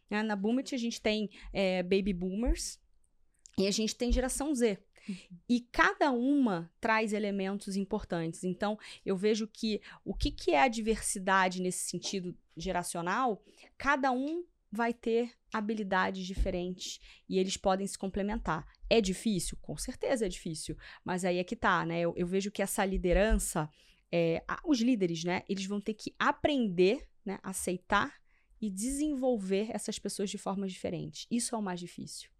[0.08, 0.22] Né?
[0.22, 2.78] Na Boomet a gente tem é, baby boomers
[3.58, 4.78] e a gente tem geração Z.
[5.48, 8.44] E cada uma traz elementos importantes.
[8.44, 13.42] Então, eu vejo que o que, que é a diversidade nesse sentido geracional,
[13.76, 18.66] cada um vai ter habilidades diferentes e eles podem se complementar.
[18.90, 19.56] É difícil?
[19.62, 20.76] Com certeza é difícil.
[21.04, 22.00] Mas aí é que tá, né?
[22.00, 23.70] Eu, eu vejo que essa liderança,
[24.10, 25.42] é, os líderes, né?
[25.48, 27.38] Eles vão ter que aprender, né?
[27.42, 28.20] Aceitar
[28.60, 31.26] e desenvolver essas pessoas de formas diferentes.
[31.30, 32.33] Isso é o mais difícil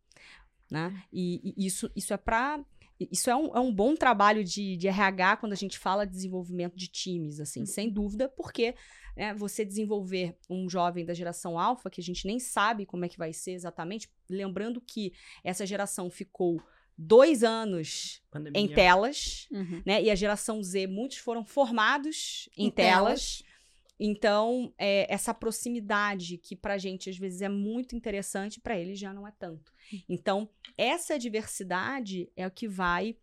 [0.74, 1.02] né?
[1.12, 2.62] E, e isso, isso é para
[3.10, 6.12] isso é um, é um bom trabalho de, de RH quando a gente fala de
[6.12, 7.66] desenvolvimento de times, assim, uhum.
[7.66, 8.74] sem dúvida, porque
[9.16, 13.08] né, você desenvolver um jovem da geração alfa, que a gente nem sabe como é
[13.08, 15.12] que vai ser exatamente, lembrando que
[15.42, 16.62] essa geração ficou
[16.96, 18.60] dois anos Pandemia.
[18.60, 19.82] em telas, uhum.
[19.84, 20.02] né?
[20.02, 23.38] E a geração Z, muitos foram formados em, em telas.
[23.38, 23.53] telas.
[23.98, 29.12] Então, é, essa proximidade que pra gente às vezes é muito interessante, para eles já
[29.12, 29.72] não é tanto.
[29.92, 30.00] Hum.
[30.08, 33.16] Então, essa diversidade é o que vai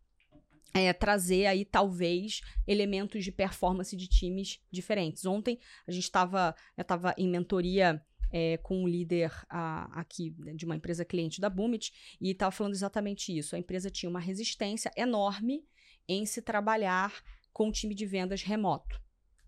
[0.73, 5.25] é, trazer aí, talvez, elementos de performance de times diferentes.
[5.25, 8.01] Ontem a gente estava estava em mentoria
[8.31, 11.91] é, com um líder a, aqui né, de uma empresa cliente da Bumit
[12.21, 13.55] e estava falando exatamente isso.
[13.55, 15.65] A empresa tinha uma resistência enorme
[16.07, 17.13] em se trabalhar
[17.51, 19.01] com um time de vendas remoto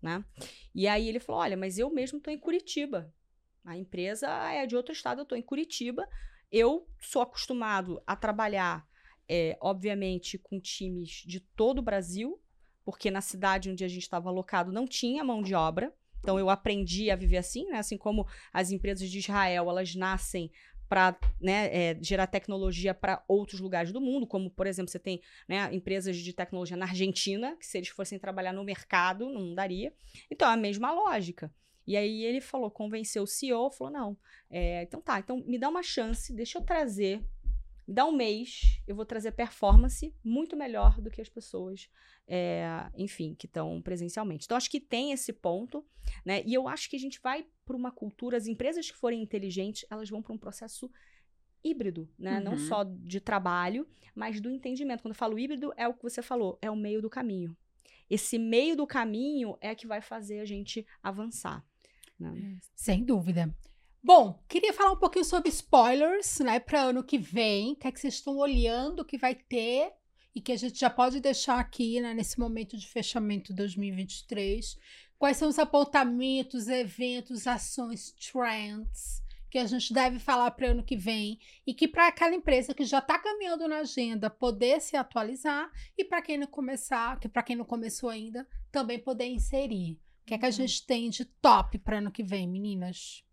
[0.04, 0.22] né?
[0.74, 3.12] E aí ele falou: olha, mas eu mesmo estou em Curitiba.
[3.64, 6.06] A empresa é de outro estado, eu estou em Curitiba.
[6.52, 8.86] Eu sou acostumado a trabalhar,
[9.26, 12.38] é, obviamente, com times de todo o Brasil,
[12.84, 15.92] porque na cidade onde a gente estava alocado não tinha mão de obra.
[16.20, 17.78] Então eu aprendi a viver assim, né?
[17.78, 20.50] Assim como as empresas de Israel, elas nascem
[20.94, 25.20] para né, é, gerar tecnologia para outros lugares do mundo, como, por exemplo, você tem
[25.48, 29.92] né, empresas de tecnologia na Argentina, que se eles fossem trabalhar no mercado, não daria.
[30.30, 31.52] Então, é a mesma lógica.
[31.84, 34.16] E aí ele falou, convenceu o CEO, falou, não,
[34.48, 37.20] é, então tá, então me dá uma chance, deixa eu trazer
[37.86, 41.88] dá um mês, eu vou trazer performance muito melhor do que as pessoas,
[42.26, 42.66] é,
[42.96, 44.46] enfim, que estão presencialmente.
[44.46, 45.84] Então, acho que tem esse ponto,
[46.24, 46.42] né?
[46.46, 49.84] E eu acho que a gente vai para uma cultura, as empresas que forem inteligentes,
[49.90, 50.90] elas vão para um processo
[51.62, 52.38] híbrido, né?
[52.38, 52.44] Uhum.
[52.44, 55.02] Não só de trabalho, mas do entendimento.
[55.02, 57.56] Quando eu falo híbrido, é o que você falou, é o meio do caminho.
[58.08, 61.64] Esse meio do caminho é que vai fazer a gente avançar.
[62.18, 62.58] Né?
[62.74, 63.54] Sem dúvida.
[64.06, 67.72] Bom, queria falar um pouquinho sobre spoilers, né, para ano que vem.
[67.72, 69.94] O que é que vocês estão olhando que vai ter
[70.34, 74.76] e que a gente já pode deixar aqui, né, nesse momento de fechamento de 2023.
[75.18, 80.98] Quais são os apontamentos, eventos, ações, trends que a gente deve falar para ano que
[80.98, 85.72] vem e que para aquela empresa que já está caminhando na agenda poder se atualizar
[85.96, 89.98] e para quem não começar, que para quem não começou ainda, também poder inserir.
[90.24, 90.52] O que é que a uhum.
[90.52, 93.24] gente tem de top para ano que vem, meninas?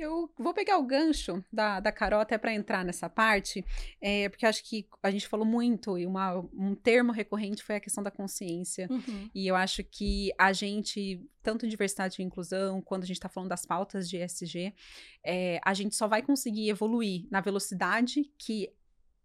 [0.00, 3.64] Eu vou pegar o gancho da, da Carol até para entrar nessa parte,
[4.00, 7.80] é, porque acho que a gente falou muito, e uma, um termo recorrente foi a
[7.80, 8.88] questão da consciência.
[8.90, 9.30] Uhum.
[9.34, 13.50] E eu acho que a gente, tanto diversidade e inclusão, quando a gente está falando
[13.50, 14.74] das pautas de ESG,
[15.22, 18.72] é, a gente só vai conseguir evoluir na velocidade que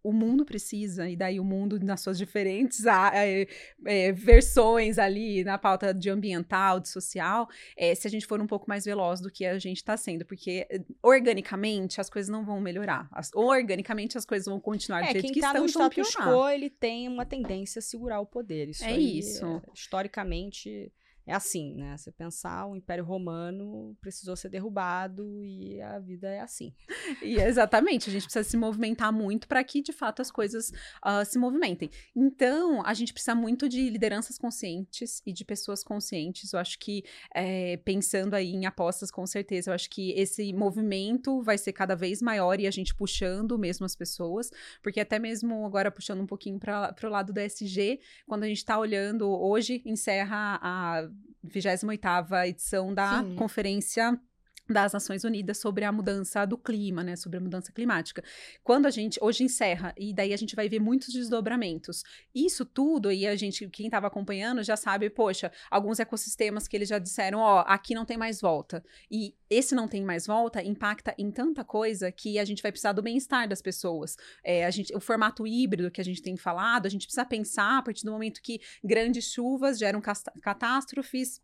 [0.06, 3.48] o mundo precisa, e daí o mundo nas suas diferentes é,
[3.84, 8.46] é, versões ali na pauta de ambiental, de social, é, se a gente for um
[8.46, 10.64] pouco mais veloz do que a gente está sendo, porque
[11.02, 15.24] organicamente as coisas não vão melhorar, as, organicamente as coisas vão continuar do é, jeito
[15.24, 18.68] quem que tá estão no status quo, ele tem uma tendência a segurar o poder,
[18.68, 19.60] isso é aí, isso.
[19.74, 20.92] historicamente
[21.26, 21.96] é assim, né?
[21.96, 26.72] Você pensar, o Império Romano precisou ser derrubado e a vida é assim.
[27.22, 30.70] E exatamente, a gente precisa se movimentar muito para que, de fato, as coisas
[31.04, 31.90] uh, se movimentem.
[32.14, 36.52] Então, a gente precisa muito de lideranças conscientes e de pessoas conscientes.
[36.52, 37.04] Eu acho que,
[37.34, 41.94] é, pensando aí em apostas, com certeza, eu acho que esse movimento vai ser cada
[41.94, 44.50] vez maior e a gente puxando mesmo as pessoas,
[44.82, 48.58] porque até mesmo agora puxando um pouquinho para o lado do SG, quando a gente
[48.58, 51.08] está olhando, hoje encerra a
[51.46, 53.34] 28ª edição da Sim.
[53.36, 54.18] Conferência
[54.68, 58.22] das Nações Unidas sobre a mudança do clima, né, sobre a mudança climática.
[58.62, 62.02] Quando a gente hoje encerra e daí a gente vai ver muitos desdobramentos.
[62.34, 66.88] Isso tudo e a gente, quem estava acompanhando já sabe, poxa, alguns ecossistemas que eles
[66.88, 68.84] já disseram, ó, aqui não tem mais volta.
[69.10, 72.92] E esse não tem mais volta impacta em tanta coisa que a gente vai precisar
[72.92, 74.16] do bem-estar das pessoas.
[74.42, 77.78] É, a gente, o formato híbrido que a gente tem falado, a gente precisa pensar
[77.78, 80.00] a partir do momento que grandes chuvas geram
[80.42, 81.40] catástrofes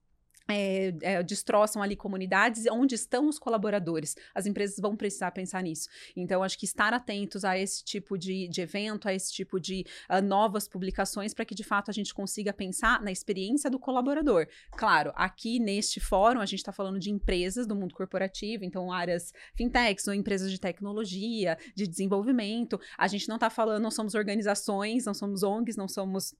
[0.49, 4.16] é, é, destroçam ali comunidades onde estão os colaboradores.
[4.34, 5.88] As empresas vão precisar pensar nisso.
[6.16, 9.84] Então, acho que estar atentos a esse tipo de, de evento, a esse tipo de
[10.11, 14.47] uh, novas publicações, para que de fato a gente consiga pensar na experiência do colaborador.
[14.72, 19.32] Claro, aqui neste fórum a gente está falando de empresas do mundo corporativo, então áreas
[19.55, 22.80] fintechs ou empresas de tecnologia, de desenvolvimento.
[22.97, 26.34] A gente não está falando, não somos organizações, não somos ONGs, não somos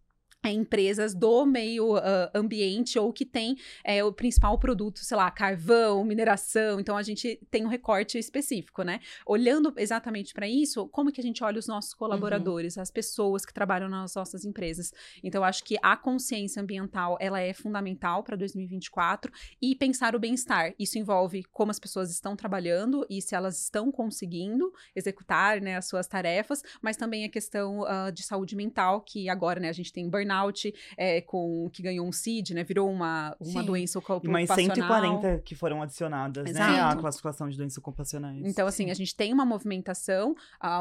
[0.51, 6.05] empresas do meio uh, ambiente ou que tem é, o principal produto, sei lá, carvão,
[6.05, 6.80] mineração.
[6.80, 9.01] Então a gente tem um recorte específico, né?
[9.24, 12.82] Olhando exatamente para isso, como que a gente olha os nossos colaboradores, uhum.
[12.82, 14.93] as pessoas que trabalham nas nossas empresas.
[15.22, 20.74] Então acho que a consciência ambiental ela é fundamental para 2024 e pensar o bem-estar.
[20.78, 25.86] Isso envolve como as pessoas estão trabalhando e se elas estão conseguindo executar né, as
[25.86, 29.93] suas tarefas, mas também a questão uh, de saúde mental que agora né, a gente
[29.93, 32.64] tem burnout burnout, é, com, que ganhou um CID, né?
[32.64, 34.41] Virou uma, uma doença ocupacional.
[34.41, 36.72] E mais 140 que foram adicionadas, Exato.
[36.72, 36.80] né?
[36.80, 38.43] À classificação de doenças ocupacionais.
[38.45, 38.91] Então, assim, Sim.
[38.91, 40.35] a gente tem uma movimentação,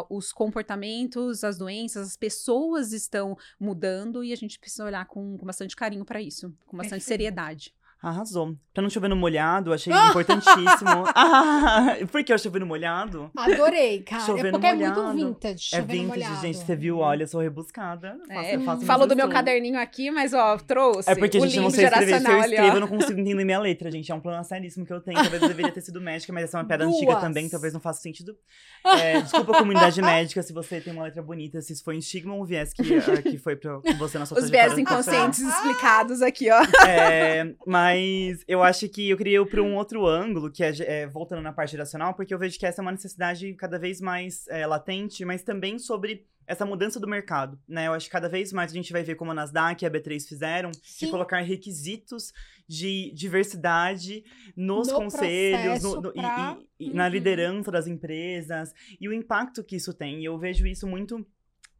[0.09, 5.45] os comportamentos, as doenças, as pessoas estão mudando e a gente precisa olhar com, com
[5.45, 7.07] bastante carinho para isso, com bastante Perfeito.
[7.07, 7.73] seriedade.
[8.01, 8.55] Arrasou.
[8.73, 11.03] Pra não chover no molhado, achei importantíssimo.
[11.13, 13.29] ah, por que eu chover no molhado?
[13.37, 14.23] Adorei, cara.
[14.23, 15.69] Chover é porque é muito vintage.
[15.75, 16.57] É vintage, gente.
[16.57, 18.17] Você viu, olha, eu sou rebuscada.
[18.29, 21.11] É, faço, falou do meu caderninho aqui, mas ó, trouxe.
[21.11, 22.21] É porque, a gente, não sei escrever.
[22.21, 24.11] Se eu escrevo, ali, eu não consigo entender minha letra, gente.
[24.11, 25.19] É um plano seríssimo que eu tenho.
[25.21, 26.97] Talvez eu deveria ter sido médica, mas essa é uma pedra Duas.
[26.97, 28.35] antiga também, talvez não faça sentido.
[28.83, 31.99] É, desculpa a comunidade médica se você tem uma letra bonita, se isso foi um
[31.99, 35.39] estigma ou um viés que, uh, que foi pra você na sua Os viés inconscientes
[35.39, 36.61] explicados aqui, ó.
[36.87, 40.71] É, mas mas eu acho que eu queria ir para um outro ângulo, que é,
[40.79, 43.99] é, voltando na parte geracional, porque eu vejo que essa é uma necessidade cada vez
[43.99, 47.87] mais é, latente, mas também sobre essa mudança do mercado, né?
[47.87, 49.91] Eu acho que cada vez mais a gente vai ver como a Nasdaq e a
[49.91, 51.05] B3 fizeram, Sim.
[51.05, 52.33] de colocar requisitos
[52.67, 54.23] de diversidade
[54.55, 56.57] nos no conselhos no, no, pra...
[56.79, 56.95] e, e, uhum.
[56.95, 60.21] na liderança das empresas e o impacto que isso tem.
[60.21, 61.25] E eu vejo isso muito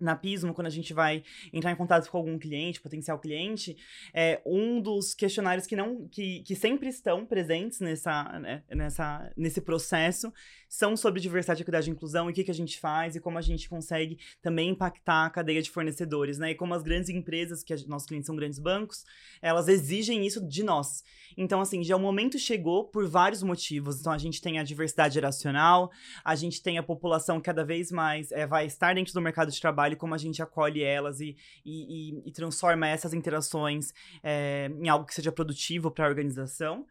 [0.02, 1.24] na Pismo, quando a gente vai
[1.54, 3.78] entrar em contato com algum cliente, potencial cliente,
[4.14, 9.62] é um dos questionários que não que, que sempre estão presentes nessa, né, nessa nesse
[9.62, 10.34] processo
[10.72, 13.38] são sobre diversidade, equidade e inclusão e o que, que a gente faz e como
[13.38, 16.52] a gente consegue também impactar a cadeia de fornecedores, né?
[16.52, 19.04] E como as grandes empresas, que a, nossos clientes são grandes bancos,
[19.42, 21.04] elas exigem isso de nós.
[21.38, 24.00] Então, assim, já o momento chegou por vários motivos.
[24.00, 25.92] Então, a gente tem a diversidade geracional,
[26.24, 29.60] a gente tem a população cada vez mais é, vai estar dentro do mercado de
[29.60, 34.90] trabalho, como a gente acolhe elas e, e, e, e transforma essas interações é, em
[34.90, 36.86] algo que seja produtivo para a organização.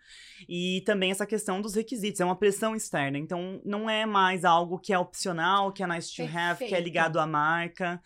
[0.49, 3.19] E também essa questão dos requisitos, é uma pressão externa.
[3.19, 6.69] Então, não é mais algo que é opcional, que é nice to have, Perfeito.
[6.71, 8.01] que é ligado à marca.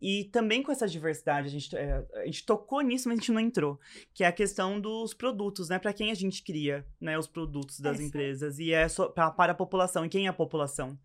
[0.00, 3.32] E também com essa diversidade, a gente, é, a gente tocou nisso, mas a gente
[3.32, 3.78] não entrou.
[4.14, 5.78] Que é a questão dos produtos, né?
[5.78, 8.58] Para quem a gente cria né, os produtos das é empresas.
[8.58, 10.04] E é só pra, para a população.
[10.04, 10.98] E quem é a população?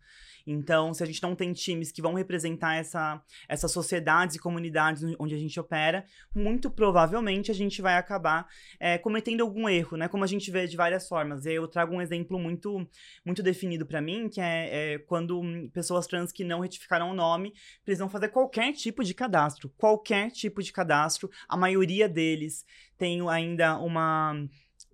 [0.50, 5.02] Então, se a gente não tem times que vão representar essa, essas sociedades e comunidades
[5.18, 8.48] onde a gente opera, muito provavelmente a gente vai acabar
[8.80, 10.08] é, cometendo algum erro, né?
[10.08, 11.44] Como a gente vê de várias formas.
[11.44, 12.88] Eu trago um exemplo muito,
[13.24, 15.42] muito definido para mim, que é, é, quando
[15.72, 17.52] pessoas trans que não retificaram o nome
[17.84, 19.68] precisam fazer qualquer tipo de cadastro.
[19.76, 21.30] Qualquer tipo de cadastro.
[21.46, 22.64] A maioria deles
[22.96, 24.34] tem ainda uma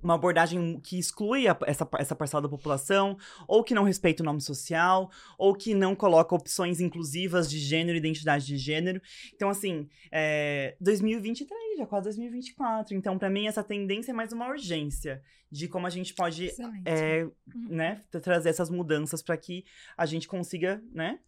[0.04, 3.16] uma abordagem que exclui a, essa, essa parcela da população,
[3.48, 7.96] ou que não respeita o nome social, ou que não coloca opções inclusivas de gênero
[7.96, 9.00] e identidade de gênero.
[9.34, 12.94] Então, assim, é, 2023, já quase 2024.
[12.94, 16.50] Então, para mim, essa tendência é mais uma urgência de como a gente pode
[16.84, 17.68] é, uhum.
[17.68, 19.64] né, trazer essas mudanças para que
[19.96, 21.18] a gente consiga, né?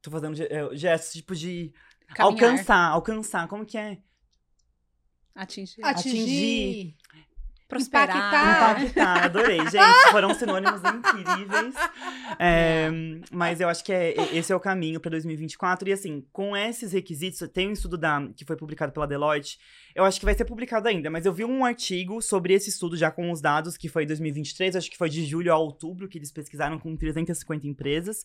[0.00, 1.74] Tô fazendo é, gestos tipo de
[2.14, 2.50] Caminhar.
[2.50, 3.48] alcançar, alcançar.
[3.48, 3.98] Como que é?
[5.34, 5.84] Atingir.
[5.84, 6.20] Atingir.
[6.20, 6.96] Atingir.
[7.70, 8.16] Prosperar.
[8.16, 8.82] Impactar.
[8.82, 10.10] Impactar, adorei, gente.
[10.10, 11.74] Foram sinônimos incríveis.
[12.42, 12.88] É,
[13.30, 15.88] mas eu acho que é, esse é o caminho para 2024.
[15.88, 19.58] E assim, com esses requisitos, tem um estudo da, que foi publicado pela Deloitte.
[19.94, 22.96] Eu acho que vai ser publicado ainda, mas eu vi um artigo sobre esse estudo
[22.96, 26.08] já com os dados, que foi em 2023, acho que foi de julho a outubro,
[26.08, 28.24] que eles pesquisaram com 350 empresas.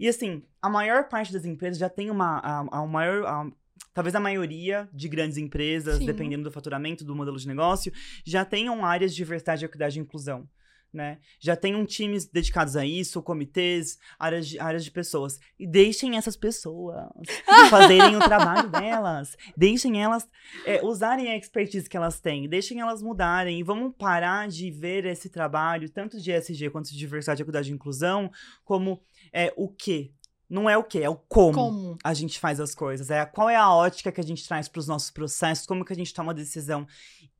[0.00, 2.38] E assim, a maior parte das empresas já tem uma.
[2.38, 3.24] A, a maior.
[3.24, 3.46] A,
[3.92, 6.06] talvez a maioria de grandes empresas, Sim.
[6.06, 7.92] dependendo do faturamento, do modelo de negócio,
[8.24, 10.48] já tenham áreas de diversidade, equidade e inclusão.
[10.92, 11.18] Né?
[11.40, 15.40] Já tenham times dedicados a isso, comitês, áreas de, áreas de pessoas.
[15.58, 17.08] E deixem essas pessoas
[17.68, 19.36] fazerem o trabalho delas.
[19.56, 20.28] Deixem elas
[20.64, 22.48] é, usarem a expertise que elas têm.
[22.48, 23.58] Deixem elas mudarem.
[23.58, 27.74] E vamos parar de ver esse trabalho, tanto de ESG quanto de diversidade, equidade e
[27.74, 28.30] inclusão,
[28.64, 29.02] como
[29.32, 30.12] é, o quê?
[30.54, 31.98] Não é o quê, é o como, Como?
[32.04, 33.10] a gente faz as coisas.
[33.10, 35.92] É qual é a ótica que a gente traz para os nossos processos, como que
[35.92, 36.86] a gente toma decisão.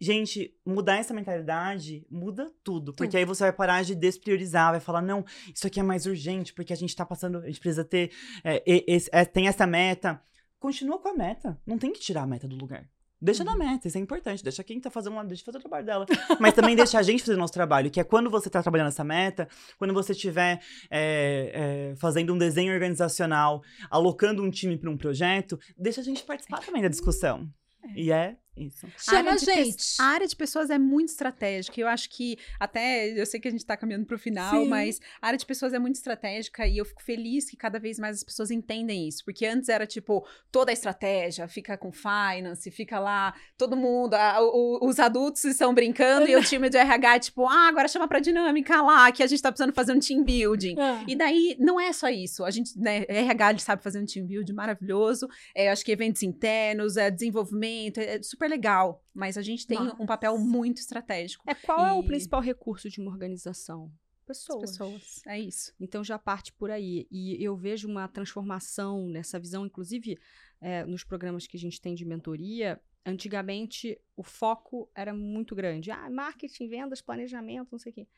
[0.01, 2.93] Gente, mudar essa mentalidade muda tudo.
[2.93, 6.53] Porque aí você vai parar de despriorizar, vai falar, não, isso aqui é mais urgente,
[6.53, 8.11] porque a gente tá passando, a gente precisa ter,
[8.43, 10.21] é, esse- é, tem essa meta.
[10.59, 11.57] Continua com a meta.
[11.65, 12.85] Não tem que tirar a meta do lugar.
[13.25, 14.45] Deixa na meta, isso é importante.
[14.45, 16.05] Deixa quem tá fazendo lá, deixa fazer o trabalho dela.
[16.39, 18.89] Mas também deixa a gente fazer o nosso trabalho, que é quando você tá trabalhando
[18.89, 19.49] essa meta,
[19.79, 20.61] quando você estiver
[20.91, 26.23] é, é, fazendo um desenho organizacional, alocando um time para um projeto, deixa a gente
[26.23, 27.49] participar também da discussão.
[27.97, 28.87] E é isso.
[28.99, 29.85] Chama a área de pe- gente.
[30.01, 31.81] A área de pessoas é muito estratégica.
[31.81, 34.69] Eu acho que, até, eu sei que a gente tá caminhando pro final, Sim.
[34.69, 37.99] mas a área de pessoas é muito estratégica e eu fico feliz que cada vez
[37.99, 39.25] mais as pessoas entendem isso.
[39.25, 44.41] Porque antes era tipo, toda a estratégia fica com finance, fica lá, todo mundo, a-
[44.41, 48.21] o- os adultos estão brincando e o time de RH, tipo, ah, agora chama pra
[48.21, 50.77] dinâmica lá, que a gente tá precisando fazer um team building.
[50.79, 51.03] Ah.
[51.09, 52.45] E daí, não é só isso.
[52.45, 55.29] A gente, né, RH, sabe fazer um team build maravilhoso.
[55.55, 59.05] É, acho que eventos internos, é, desenvolvimento, é, é super legal.
[59.13, 61.45] Mas a gente tem Mas- um papel muito estratégico.
[61.49, 63.93] É qual é o E- principal recurso de uma organização?
[64.23, 64.71] As Pessoas.
[64.71, 65.21] pessoas.
[65.27, 65.75] É isso.
[65.79, 67.07] Então já parte por aí.
[67.11, 70.19] E eu vejo uma transformação nessa visão, inclusive
[70.61, 72.81] é, nos programas que a gente tem de mentoria.
[73.05, 75.91] Antigamente o foco era muito grande.
[75.91, 78.09] Ah, marketing, vendas, planejamento, não sei o quê.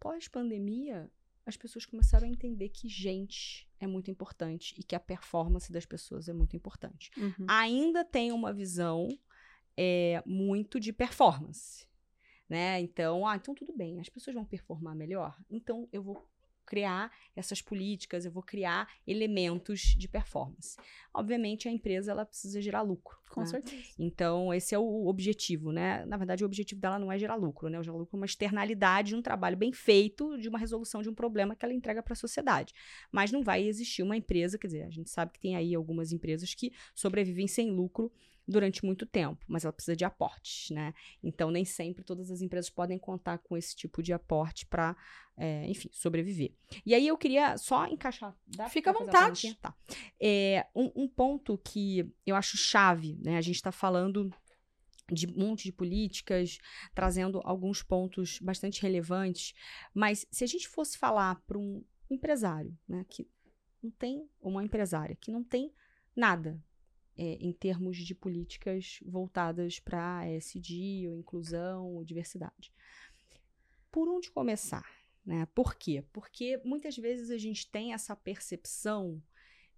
[0.00, 1.08] Pós-pandemia,
[1.46, 5.86] as pessoas começaram a entender que gente é muito importante e que a performance das
[5.86, 7.10] pessoas é muito importante.
[7.16, 7.46] Uhum.
[7.48, 9.08] Ainda tem uma visão
[9.76, 11.86] é, muito de performance
[12.48, 12.80] né?
[12.80, 16.26] Então, ah, então tudo bem, as pessoas vão performar melhor, então eu vou
[16.66, 20.76] criar essas políticas, eu vou criar elementos de performance.
[21.14, 23.16] Obviamente, a empresa ela precisa gerar lucro.
[23.30, 23.46] Com né?
[23.46, 23.82] certeza.
[23.98, 26.04] Então, esse é o objetivo, né?
[26.06, 27.78] Na verdade, o objetivo dela não é gerar lucro, né?
[27.78, 31.08] O gerar lucro é uma externalidade de um trabalho bem feito, de uma resolução de
[31.08, 32.74] um problema que ela entrega para a sociedade.
[33.10, 36.12] Mas não vai existir uma empresa, quer dizer, a gente sabe que tem aí algumas
[36.12, 38.10] empresas que sobrevivem sem lucro
[38.46, 40.94] durante muito tempo, mas ela precisa de aportes, né?
[41.22, 44.96] Então, nem sempre todas as empresas podem contar com esse tipo de aporte para,
[45.66, 46.52] enfim, sobreviver.
[46.84, 48.36] E aí eu queria só encaixar.
[48.70, 49.54] Fica à vontade.
[49.56, 49.74] Tá.
[50.20, 53.36] É, um, um ponto que eu acho chave, né?
[53.36, 54.32] A gente está falando
[55.10, 56.58] de um monte de políticas,
[56.94, 59.54] trazendo alguns pontos bastante relevantes,
[59.94, 63.28] mas se a gente fosse falar para um empresário, né, que
[63.82, 65.72] não tem, ou uma empresária que não tem
[66.14, 66.60] nada
[67.16, 72.72] é, em termos de políticas voltadas para ESG, ou inclusão, ou diversidade.
[73.90, 74.84] Por onde começar?
[75.24, 75.46] Né?
[75.54, 76.04] Por quê?
[76.12, 79.22] Porque muitas vezes a gente tem essa percepção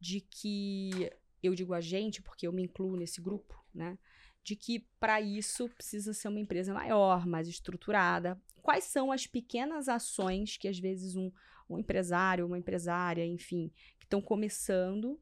[0.00, 1.10] de que,
[1.42, 3.98] eu digo a gente, porque eu me incluo nesse grupo, né?
[4.44, 8.40] De que para isso precisa ser uma empresa maior, mais estruturada.
[8.62, 11.30] Quais são as pequenas ações que às vezes um,
[11.68, 15.20] um empresário, uma empresária, enfim, que estão começando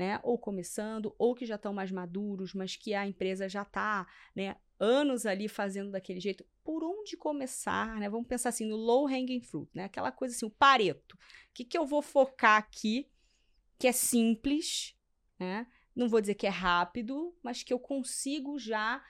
[0.00, 0.18] né?
[0.22, 4.56] Ou começando, ou que já estão mais maduros, mas que a empresa já está, né?
[4.78, 6.42] Anos ali fazendo daquele jeito.
[6.64, 8.08] Por onde começar, né?
[8.08, 9.84] Vamos pensar assim no low hanging fruit, né?
[9.84, 11.16] Aquela coisa assim, o pareto.
[11.16, 11.18] O
[11.52, 13.10] que, que eu vou focar aqui
[13.78, 14.96] que é simples,
[15.38, 15.66] né?
[15.94, 19.04] Não vou dizer que é rápido, mas que eu consigo já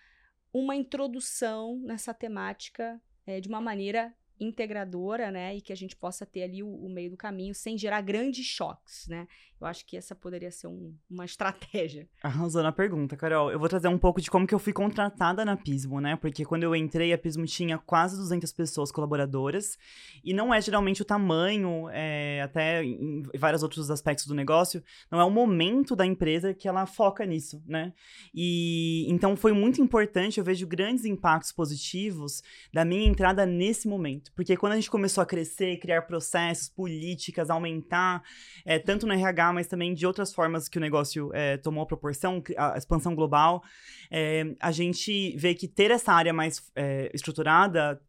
[0.52, 6.24] uma introdução nessa temática é, de uma maneira integradora, né, e que a gente possa
[6.24, 9.28] ter ali o, o, meio do caminho sem gerar grandes choques, né?
[9.60, 12.08] Eu acho que essa poderia ser um, uma estratégia.
[12.22, 13.50] Arrasou na pergunta, Carol.
[13.52, 16.16] Eu vou trazer um pouco de como que eu fui contratada na Pismo, né?
[16.16, 19.76] Porque quando eu entrei, a Pismo tinha quase 200 pessoas colaboradoras.
[20.24, 25.20] E não é geralmente o tamanho, é, até em vários outros aspectos do negócio, não
[25.20, 27.92] é o momento da empresa que ela foca nisso, né?
[28.34, 34.29] E então foi muito importante, eu vejo grandes impactos positivos da minha entrada nesse momento.
[34.34, 38.22] Porque quando a gente começou a crescer, criar processos, políticas, aumentar,
[38.64, 41.86] é, tanto no RH, mas também de outras formas que o negócio é, tomou a
[41.86, 43.62] proporção, a expansão global,
[44.10, 46.70] é, a gente vê que ter essa área mais
[47.12, 48.00] estruturada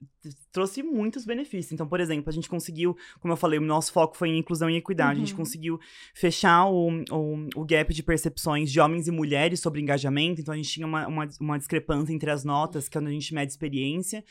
[0.51, 1.71] trouxe muitos benefícios.
[1.71, 4.69] Então, por exemplo, a gente conseguiu, como eu falei, o nosso foco foi em inclusão
[4.69, 5.17] e equidade.
[5.17, 5.23] Uhum.
[5.23, 5.39] A gente uhum.
[5.39, 5.79] conseguiu
[6.13, 10.41] fechar o, o, o, gap de percepções de homens e mulheres sobre engajamento.
[10.41, 13.13] Então, a gente tinha uma, uma, uma discrepância entre as notas, que é onde a
[13.13, 14.23] gente mede experiência.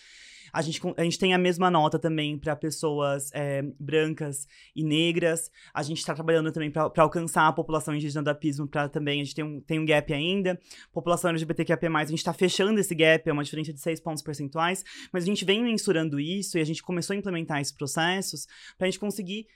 [0.53, 5.51] A gente, a gente tem a mesma nota também para pessoas é, brancas e negras.
[5.73, 9.21] A gente está trabalhando também para alcançar a população indígena do apismo, para também.
[9.21, 10.59] A gente tem um, tem um gap ainda.
[10.93, 14.85] População LGBTQIA, a gente está fechando esse gap, é uma diferença de 6 pontos percentuais.
[15.13, 18.47] Mas a gente vem mensurando isso e a gente começou a implementar esses processos
[18.77, 19.47] para a gente conseguir,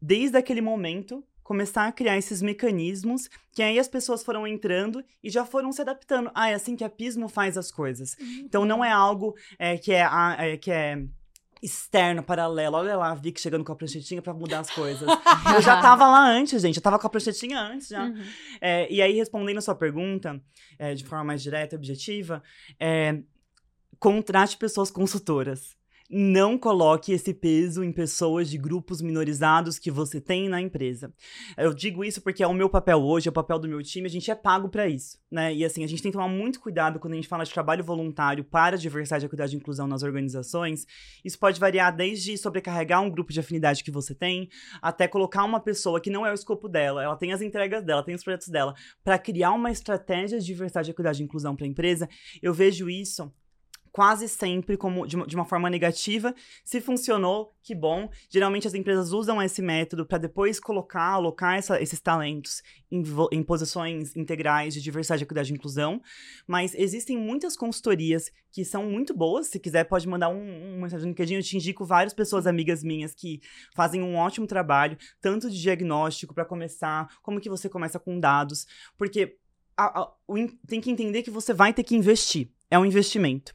[0.00, 5.30] desde aquele momento, começar a criar esses mecanismos que aí as pessoas foram entrando e
[5.30, 6.30] já foram se adaptando.
[6.34, 8.16] Ah, é assim que a Pismo faz as coisas.
[8.18, 8.42] Uhum.
[8.44, 11.02] Então não é algo é, que é, é, que é
[11.62, 12.76] externo, paralelo.
[12.76, 15.08] Olha lá, Vic chegando com a pranchetinha para mudar as coisas.
[15.54, 16.76] eu já tava lá antes, gente.
[16.76, 18.04] Eu tava com a pranchetinha antes já.
[18.04, 18.22] Uhum.
[18.60, 20.40] É, e aí, respondendo a sua pergunta,
[20.78, 22.42] é, de forma mais direta e objetiva,
[22.80, 23.20] é,
[23.98, 25.76] contrate pessoas consultoras
[26.14, 31.10] não coloque esse peso em pessoas de grupos minorizados que você tem na empresa.
[31.56, 34.06] Eu digo isso porque é o meu papel hoje, é o papel do meu time,
[34.06, 35.54] a gente é pago para isso, né?
[35.54, 37.82] E assim, a gente tem que tomar muito cuidado quando a gente fala de trabalho
[37.82, 40.86] voluntário para diversidade, equidade e inclusão nas organizações.
[41.24, 44.50] Isso pode variar desde sobrecarregar um grupo de afinidade que você tem,
[44.82, 48.02] até colocar uma pessoa que não é o escopo dela, ela tem as entregas dela,
[48.02, 51.68] tem os projetos dela, para criar uma estratégia de diversidade, equidade e inclusão para a
[51.68, 52.06] empresa.
[52.42, 53.32] Eu vejo isso
[53.92, 56.34] quase sempre como de uma, de uma, forma negativa.
[56.64, 58.08] Se funcionou, que bom.
[58.30, 63.42] Geralmente as empresas usam esse método para depois colocar, alocar essa, esses talentos em, em,
[63.42, 66.00] posições integrais de diversidade, equidade e inclusão.
[66.46, 69.48] Mas existem muitas consultorias que são muito boas.
[69.48, 71.34] Se quiser, pode mandar um, um mensagem no LinkedIn.
[71.34, 73.40] Eu te indico várias pessoas amigas minhas que
[73.74, 78.66] fazem um ótimo trabalho, tanto de diagnóstico para começar, como que você começa com dados.
[78.96, 79.36] Porque
[79.76, 80.34] a, a, o,
[80.66, 83.54] tem que entender que você vai ter que investir é um investimento.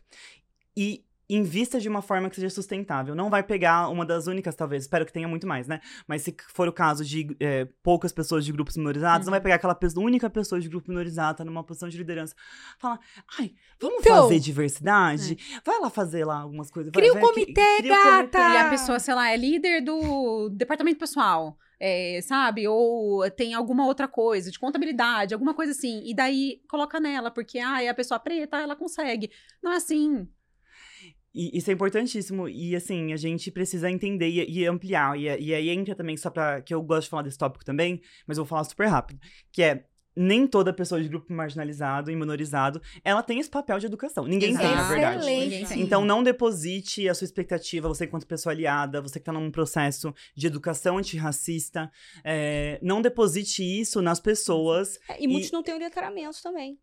[0.76, 3.13] E invista de uma forma que seja sustentável.
[3.13, 5.82] Não vai pegar uma das únicas, talvez, espero que tenha muito mais, né?
[6.07, 9.32] Mas se for o caso de é, poucas pessoas de grupos minorizados, uhum.
[9.32, 9.43] não vai uhum.
[9.43, 12.34] pegar aquela pessoa, única pessoa de grupo minorizado, tá numa posição de liderança.
[12.80, 12.99] Fala,
[13.38, 15.38] ai, vamos então, fazer diversidade?
[15.55, 15.61] É.
[15.65, 16.91] Vai lá fazer lá algumas coisas.
[16.91, 18.39] Cria o um comitê, cria gata!
[18.39, 18.53] Comitê.
[18.53, 21.57] E a pessoa, sei lá, é líder do departamento pessoal.
[21.80, 22.67] É, sabe?
[22.67, 26.01] Ou tem alguma outra coisa, de contabilidade, alguma coisa assim.
[26.05, 29.30] E daí coloca nela, porque ah, é a pessoa preta, ela consegue.
[29.61, 30.28] Não é assim.
[31.38, 32.49] E isso é importantíssimo.
[32.49, 35.15] E, assim, a gente precisa entender e, e ampliar.
[35.15, 36.61] E, e, aí entra também, só pra.
[36.61, 39.19] que eu gosto de falar desse tópico também, mas eu vou falar super rápido.
[39.51, 39.85] Que é.
[40.19, 44.25] Nem toda pessoa de grupo marginalizado e minorizado, ela tem esse papel de educação.
[44.25, 44.65] Ninguém Exato.
[44.65, 45.29] tem, na verdade.
[45.29, 45.79] Excelente.
[45.79, 50.11] Então não deposite a sua expectativa, você enquanto pessoa aliada, você que está num processo
[50.35, 51.91] de educação antirracista,
[52.23, 54.97] é, não deposite isso nas pessoas.
[55.07, 56.79] É, e muitos não têm o letramento também.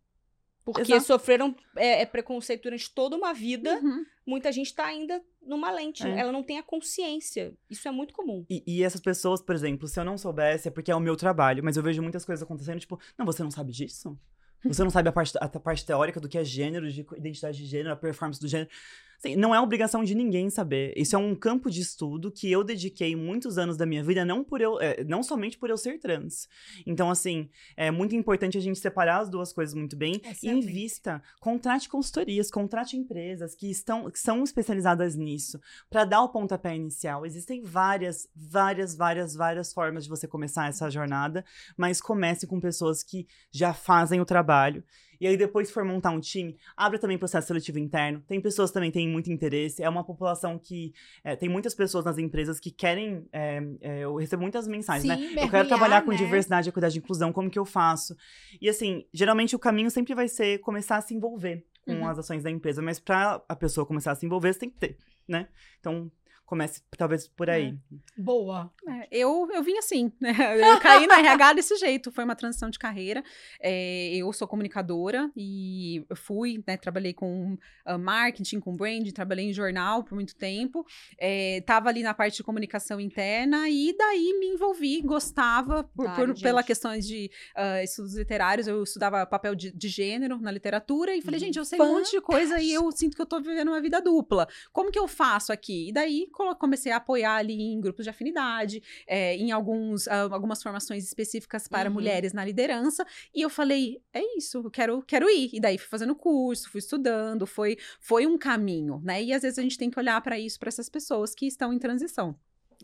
[0.65, 1.05] Porque Exato.
[1.05, 3.79] sofreram é, é, preconceito durante toda uma vida.
[3.83, 4.05] Uhum.
[4.27, 6.07] Muita gente está ainda numa lente.
[6.07, 6.19] É.
[6.19, 7.53] Ela não tem a consciência.
[7.69, 8.47] Isso é muito comum.
[8.49, 11.17] E, e, essas pessoas, por exemplo, se eu não soubesse, é porque é o meu
[11.17, 11.63] trabalho.
[11.63, 14.19] Mas eu vejo muitas coisas acontecendo, tipo, não, você não sabe disso?
[14.65, 17.67] Você não sabe a parte, a parte teórica do que é gênero, de identidade de
[17.67, 18.71] gênero, a performance do gênero.
[19.19, 20.93] Assim, não é obrigação de ninguém saber.
[20.97, 24.45] Isso é um campo de estudo que eu dediquei muitos anos da minha vida, não
[24.45, 26.49] por eu, é, não somente por eu ser trans.
[26.87, 31.23] Então, assim, é muito importante a gente separar as duas coisas muito bem e invista,
[31.41, 37.25] contrate consultorias, contrate empresas que estão que são especializadas nisso para dar o pontapé inicial.
[37.25, 41.45] Existem várias, várias, várias, várias formas de você começar essa jornada,
[41.77, 44.85] mas comece com pessoas que já fazem o trabalho
[45.25, 48.23] e aí, depois, se for montar um time, abre também processo seletivo interno.
[48.29, 49.83] Tem pessoas também que têm muito interesse.
[49.83, 50.93] É uma população que.
[51.25, 53.27] É, tem muitas pessoas nas empresas que querem.
[53.33, 55.17] É, é, eu recebo muitas mensagens, né?
[55.17, 55.45] Sim, né?
[55.45, 56.19] Eu quero trabalhar com né?
[56.19, 58.15] diversidade, equidade e inclusão, como que eu faço?
[58.61, 62.07] E assim, geralmente o caminho sempre vai ser começar a se envolver com uhum.
[62.07, 62.83] as ações da empresa.
[62.83, 65.49] Mas para a pessoa começar a se envolver, você tem que ter, né?
[65.81, 66.13] Então,
[66.45, 67.77] comece talvez por aí.
[68.19, 68.21] É.
[68.21, 68.71] Boa.
[68.87, 70.33] É, eu, eu vim assim, né?
[70.59, 72.13] Eu caí na RH desse jeito.
[72.13, 73.23] Foi uma transição de carreira.
[73.61, 76.77] É, eu sou comunicadora e fui, né?
[76.77, 80.87] Trabalhei com uh, marketing, com brand, trabalhei em jornal por muito tempo.
[81.19, 86.41] É, tava ali na parte de comunicação interna e daí me envolvi, gostava por, por
[86.41, 88.67] pela questões de uh, estudos literários.
[88.67, 92.11] Eu estudava papel de, de, gênero na literatura e falei, gente, eu sei um monte
[92.11, 94.47] de coisa e eu sinto que eu tô vivendo uma vida dupla.
[94.73, 95.89] Como que eu faço aqui?
[95.89, 96.29] E daí
[96.59, 101.69] comecei a apoiar ali em grupos de afinidade, é, em alguns, uh, algumas formações específicas
[101.69, 101.95] para uhum.
[101.95, 103.07] mulheres na liderança.
[103.35, 105.51] E eu falei, é isso, eu quero, quero ir.
[105.53, 109.23] E daí fui fazendo curso, fui estudando, foi, foi um caminho, né?
[109.23, 111.73] E às vezes a gente tem que olhar para isso, para essas pessoas que estão
[111.73, 112.37] em transição.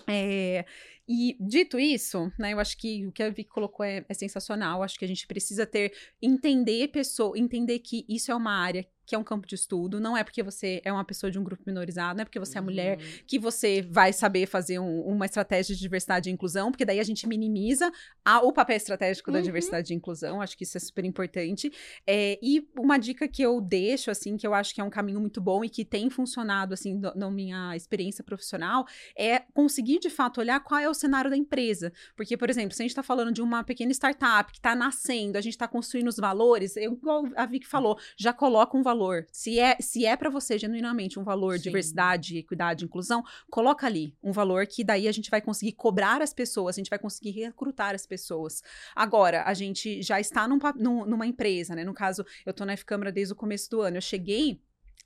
[0.07, 0.65] É,
[1.13, 4.81] e dito isso, né, eu acho que o que a Vicky colocou é, é sensacional.
[4.81, 5.93] Acho que a gente precisa ter
[6.23, 9.99] entender pessoa, entender que isso é uma área que é um campo de estudo.
[9.99, 12.59] Não é porque você é uma pessoa de um grupo minorizado, não é porque você
[12.59, 13.05] é mulher uhum.
[13.27, 17.03] que você vai saber fazer um, uma estratégia de diversidade e inclusão, porque daí a
[17.03, 17.91] gente minimiza
[18.25, 19.37] a, o papel estratégico uhum.
[19.37, 20.41] da diversidade e inclusão.
[20.41, 21.73] Acho que isso é super importante.
[22.07, 25.19] É, e uma dica que eu deixo, assim, que eu acho que é um caminho
[25.19, 28.87] muito bom e que tem funcionado, assim, do, na minha experiência profissional,
[29.19, 31.93] é conseguir de fato olhar qual é o cenário da empresa.
[32.17, 35.39] Porque, por exemplo, se a gente está falando de uma pequena startup que está nascendo,
[35.39, 39.27] a gente está construindo os valores, eu, igual a Vicky falou, já coloca um valor.
[39.33, 41.63] Se é, se é para você genuinamente um valor, Sim.
[41.63, 46.33] diversidade, equidade, inclusão, coloca ali um valor que daí a gente vai conseguir cobrar as
[46.33, 48.63] pessoas, a gente vai conseguir recrutar as pessoas.
[48.95, 50.59] Agora, a gente já está num,
[51.07, 51.85] numa empresa, né?
[51.85, 53.97] No caso, eu tô na F-Câmara desde o começo do ano.
[53.97, 54.61] Eu cheguei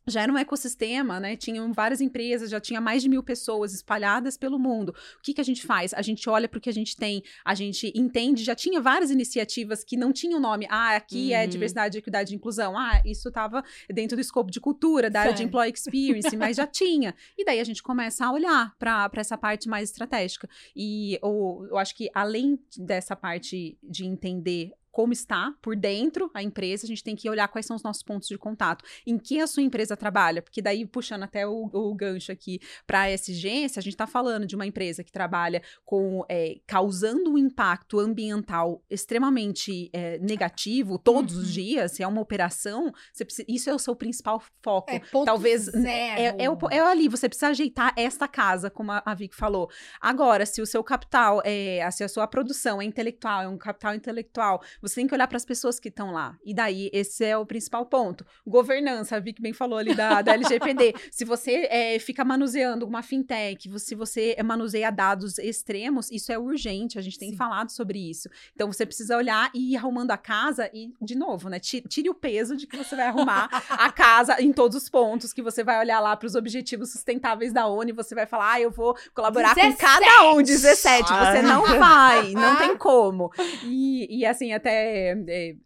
[0.07, 1.37] já era um ecossistema, né?
[1.37, 4.95] Tinham várias empresas, já tinha mais de mil pessoas espalhadas pelo mundo.
[5.19, 5.95] O que, que a gente faz?
[5.95, 9.11] A gente olha para o que a gente tem, a gente entende, já tinha várias
[9.11, 10.67] iniciativas que não tinham nome.
[10.69, 11.43] Ah, aqui é uhum.
[11.45, 12.77] é diversidade, equidade e inclusão.
[12.77, 16.67] Ah, isso estava dentro do escopo de cultura, da área de employee experience, mas já
[16.67, 17.15] tinha.
[17.37, 20.49] E daí a gente começa a olhar para essa parte mais estratégica.
[20.77, 26.41] E ou, eu acho que além dessa parte de entender como está por dentro a
[26.41, 29.41] empresa, a gente tem que olhar quais são os nossos pontos de contato, em que
[29.41, 33.69] a sua empresa trabalha, porque daí, puxando até o, o gancho aqui para a SG,
[33.69, 37.99] se a gente está falando de uma empresa que trabalha com é, causando um impacto
[37.99, 41.43] ambiental extremamente é, negativo todos uhum.
[41.43, 44.93] os dias, se é uma operação, precisa, isso é o seu principal foco.
[44.93, 45.89] É, Talvez zero.
[45.89, 49.69] É, é, é, ali, você precisa ajeitar esta casa, como a, a Vic falou.
[50.01, 53.93] Agora, se o seu capital, é, se a sua produção é intelectual, é um capital
[53.93, 56.37] intelectual, você tem que olhar para as pessoas que estão lá.
[56.45, 58.25] E daí, esse é o principal ponto.
[58.47, 60.95] Governança, a Vic bem falou ali da, da LGPD.
[61.11, 66.99] se você é, fica manuseando uma fintech, se você manuseia dados extremos, isso é urgente.
[66.99, 67.37] A gente tem Sim.
[67.37, 68.29] falado sobre isso.
[68.55, 71.59] Então, você precisa olhar e ir arrumando a casa e, de novo, né?
[71.59, 75.33] Tire, tire o peso de que você vai arrumar a casa em todos os pontos,
[75.33, 78.53] que você vai olhar lá para os objetivos sustentáveis da ONU e você vai falar,
[78.53, 79.77] ah, eu vou colaborar 17.
[79.77, 80.43] com cada um.
[80.43, 81.09] 17.
[81.09, 83.33] Você não vai, não tem como.
[83.65, 85.57] E, e assim, até é, é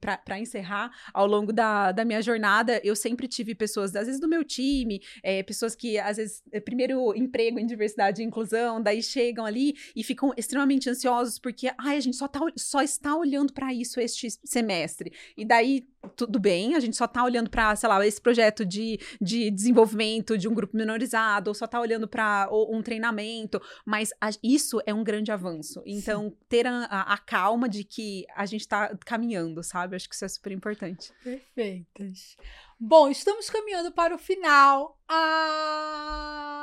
[0.00, 4.28] para encerrar, ao longo da, da minha jornada, eu sempre tive pessoas, às vezes do
[4.28, 9.02] meu time, é, pessoas que, às vezes, é, primeiro emprego em diversidade e inclusão, daí
[9.02, 13.52] chegam ali e ficam extremamente ansiosos porque, ai, a gente só, tá, só está olhando
[13.52, 15.12] para isso este semestre.
[15.36, 18.98] E daí tudo bem, a gente só tá olhando para, sei lá, esse projeto de,
[19.20, 24.30] de desenvolvimento de um grupo minorizado, ou só tá olhando para um treinamento, mas a,
[24.42, 25.82] isso é um grande avanço.
[25.86, 26.36] Então, Sim.
[26.48, 29.96] ter a, a, calma de que a gente tá caminhando, sabe?
[29.96, 31.12] Acho que isso é super importante.
[31.22, 32.36] Perfeitas.
[32.78, 34.98] Bom, estamos caminhando para o final.
[35.08, 36.58] Ah,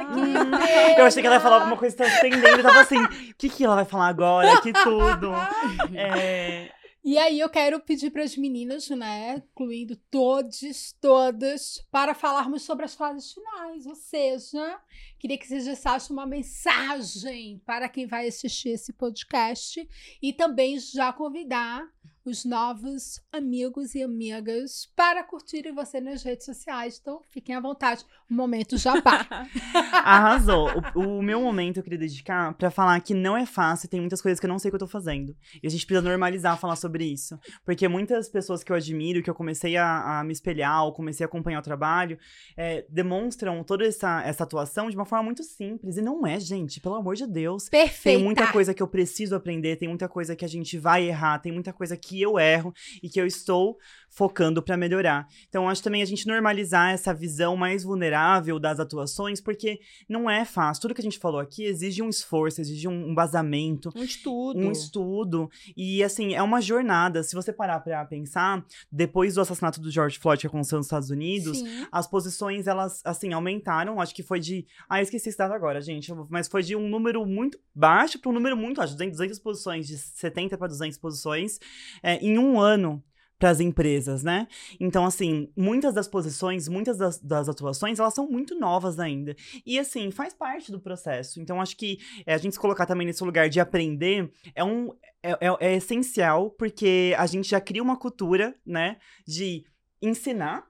[0.00, 0.20] ah que
[0.98, 3.50] Eu achei que ela ia falar alguma coisa, tá estendendo, eu tava assim, o que,
[3.50, 4.60] que ela vai falar agora?
[4.60, 5.32] Que tudo.
[5.94, 6.70] É...
[7.06, 12.86] E aí eu quero pedir para as meninas, né, incluindo todos, todas, para falarmos sobre
[12.86, 13.84] as fases finais.
[13.84, 14.80] Ou seja,
[15.18, 19.86] queria que vocês deixassem uma mensagem para quem vai assistir esse podcast
[20.22, 21.86] e também já convidar
[22.24, 26.98] os novos amigos e amigas para curtirem você nas redes sociais.
[27.00, 28.04] Então, fiquem à vontade.
[28.30, 29.26] O momento já pá.
[29.92, 30.70] Arrasou.
[30.94, 34.22] O, o, meu momento eu queria dedicar para falar que não é fácil, tem muitas
[34.22, 35.36] coisas que eu não sei que eu tô fazendo.
[35.62, 37.38] E a gente precisa normalizar falar sobre isso.
[37.64, 41.24] Porque muitas pessoas que eu admiro, que eu comecei a, a me espelhar, ou comecei
[41.24, 42.18] a acompanhar o trabalho,
[42.56, 45.98] é, demonstram toda essa, essa atuação de uma forma muito simples.
[45.98, 47.68] E não é, gente, pelo amor de Deus.
[47.68, 48.16] Perfeito.
[48.16, 51.38] Tem muita coisa que eu preciso aprender, tem muita coisa que a gente vai errar,
[51.38, 53.76] tem muita coisa que que eu erro e que eu estou
[54.14, 55.26] focando para melhorar.
[55.48, 60.44] Então, acho também a gente normalizar essa visão mais vulnerável das atuações, porque não é
[60.44, 60.82] fácil.
[60.82, 64.60] Tudo que a gente falou aqui exige um esforço, exige um embasamento, um estudo.
[64.60, 65.50] Um estudo.
[65.76, 67.24] E assim, é uma jornada.
[67.24, 71.10] Se você parar para pensar, depois do assassinato do George Floyd que aconteceu nos Estados
[71.10, 71.86] Unidos, Sim.
[71.90, 75.80] as posições elas assim aumentaram, acho que foi de, ah, eu esqueci esse dado agora,
[75.80, 79.38] gente, mas foi de um número muito baixo para um número muito alto, 200, 200
[79.40, 81.58] posições, de 70 para 200 posições
[82.04, 83.02] é, em um ano
[83.38, 84.46] para as empresas, né?
[84.78, 89.34] Então, assim, muitas das posições, muitas das, das, atuações, elas são muito novas ainda.
[89.66, 91.40] E, assim, faz parte do processo.
[91.40, 94.92] Então, acho que é, a gente se colocar também nesse lugar de aprender é um.
[95.22, 98.98] É, é, é essencial, porque a gente já cria uma cultura, né?
[99.26, 99.64] De
[100.00, 100.66] ensinar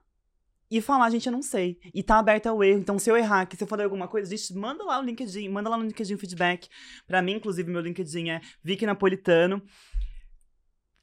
[0.69, 1.77] e falar, gente, eu não sei.
[1.93, 2.79] E tá aberto ao erro.
[2.79, 5.47] Então, se eu errar, que se eu falar alguma coisa, gente, manda lá o LinkedIn,
[5.49, 6.67] manda lá no LinkedIn feedback.
[7.05, 9.61] Pra mim, inclusive, meu LinkedIn é Vicky Napolitano.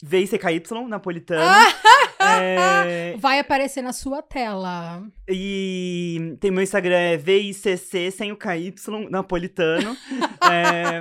[0.02, 1.42] VICKY Napolitano.
[2.20, 3.16] é...
[3.18, 5.02] Vai aparecer na sua tela.
[5.28, 8.74] E tem meu Instagram, é VICC, sem o KY,
[9.08, 9.96] Napolitano.
[10.50, 11.00] é...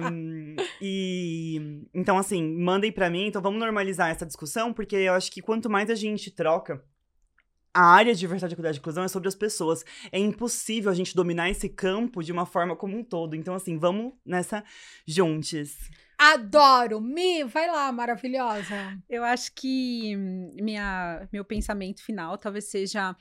[0.80, 3.26] E então, assim, mandem para mim.
[3.26, 6.84] Então, vamos normalizar essa discussão, porque eu acho que quanto mais a gente troca
[7.73, 9.84] a área de diversidade, equidade e inclusão é sobre as pessoas.
[10.11, 13.36] É impossível a gente dominar esse campo de uma forma como um todo.
[13.36, 14.64] Então, assim, vamos nessa
[15.07, 15.90] juntos.
[16.23, 17.02] Adoro!
[17.02, 18.95] Mi, vai lá, maravilhosa.
[19.10, 23.15] Eu acho que minha, meu pensamento final talvez seja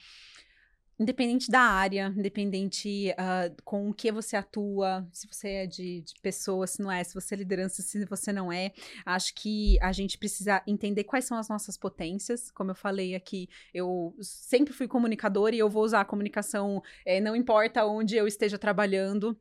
[1.00, 6.12] Independente da área, independente uh, com o que você atua, se você é de, de
[6.20, 8.70] pessoa, se não é, se você é liderança, se você não é,
[9.06, 12.50] acho que a gente precisa entender quais são as nossas potências.
[12.50, 17.18] Como eu falei aqui, eu sempre fui comunicadora e eu vou usar a comunicação, é,
[17.18, 19.34] não importa onde eu esteja trabalhando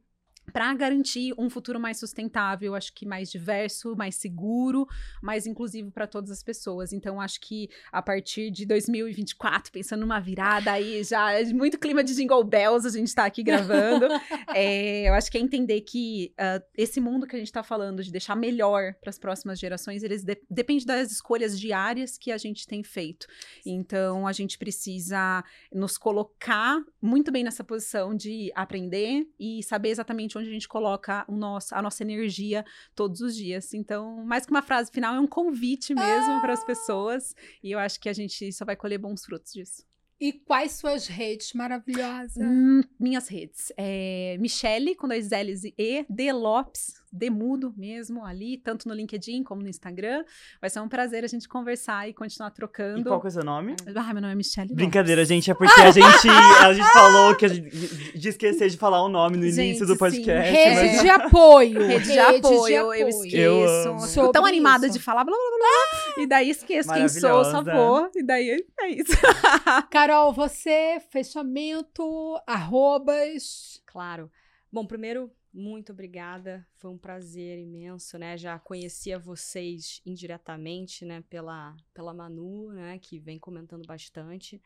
[0.52, 4.88] para garantir um futuro mais sustentável, acho que mais diverso, mais seguro,
[5.22, 6.94] mais inclusivo para todas as pessoas.
[6.94, 12.04] Então, acho que a partir de 2024, pensando numa virada aí, já é muito clima
[12.04, 14.08] de Jingle Bells, a gente está aqui gravando.
[14.56, 18.04] é, eu acho que é entender que uh, esse mundo que a gente está falando,
[18.04, 22.38] de deixar melhor para as próximas gerações, eles de depende das escolhas diárias que a
[22.38, 23.28] gente tem feito.
[23.66, 25.44] Então, a gente precisa
[25.74, 31.26] nos colocar muito bem nessa posição de aprender e saber exatamente onde a gente coloca
[31.28, 33.74] o nosso, a nossa energia todos os dias.
[33.74, 36.42] Então, mais que uma frase final, é um convite mesmo ah!
[36.42, 37.36] para as pessoas.
[37.64, 39.90] E eu acho que a gente só vai colher bons frutos disso.
[40.20, 42.38] E quais suas redes maravilhosas?
[42.38, 43.72] Hum, minhas redes.
[43.78, 46.34] É Michele, com dois L's e E, D.
[46.34, 50.24] Lopes, demudo mesmo ali, tanto no LinkedIn como no Instagram.
[50.62, 53.02] Vai ser um prazer a gente conversar e continuar trocando.
[53.02, 53.76] E qual que é o seu nome?
[53.96, 54.74] Ah, meu nome é Michelle.
[54.74, 56.28] Brincadeira, gente, é porque a gente,
[56.64, 59.86] a gente falou que a gente, de esquecer de falar o nome no gente, início
[59.86, 60.52] do podcast.
[60.52, 61.02] Rede mas...
[61.02, 61.88] de apoio.
[61.88, 63.38] Rede de, apoio, de apoio, eu esqueço.
[63.38, 64.98] Eu Sou tão animada isso.
[64.98, 68.90] de falar blá blá blá, e daí esqueço quem sou, só vou, e daí é
[68.90, 69.12] isso.
[69.90, 73.82] Carol, você, fechamento, arrobas.
[73.86, 74.30] Claro.
[74.72, 78.38] Bom, primeiro, muito obrigada, foi um prazer imenso, né?
[78.38, 81.24] Já conhecia vocês indiretamente, né?
[81.30, 83.00] Pela, pela Manu, né?
[83.00, 84.62] Que vem comentando bastante.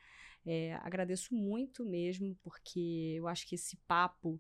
[0.46, 4.40] É, agradeço muito mesmo, porque eu acho que esse papo,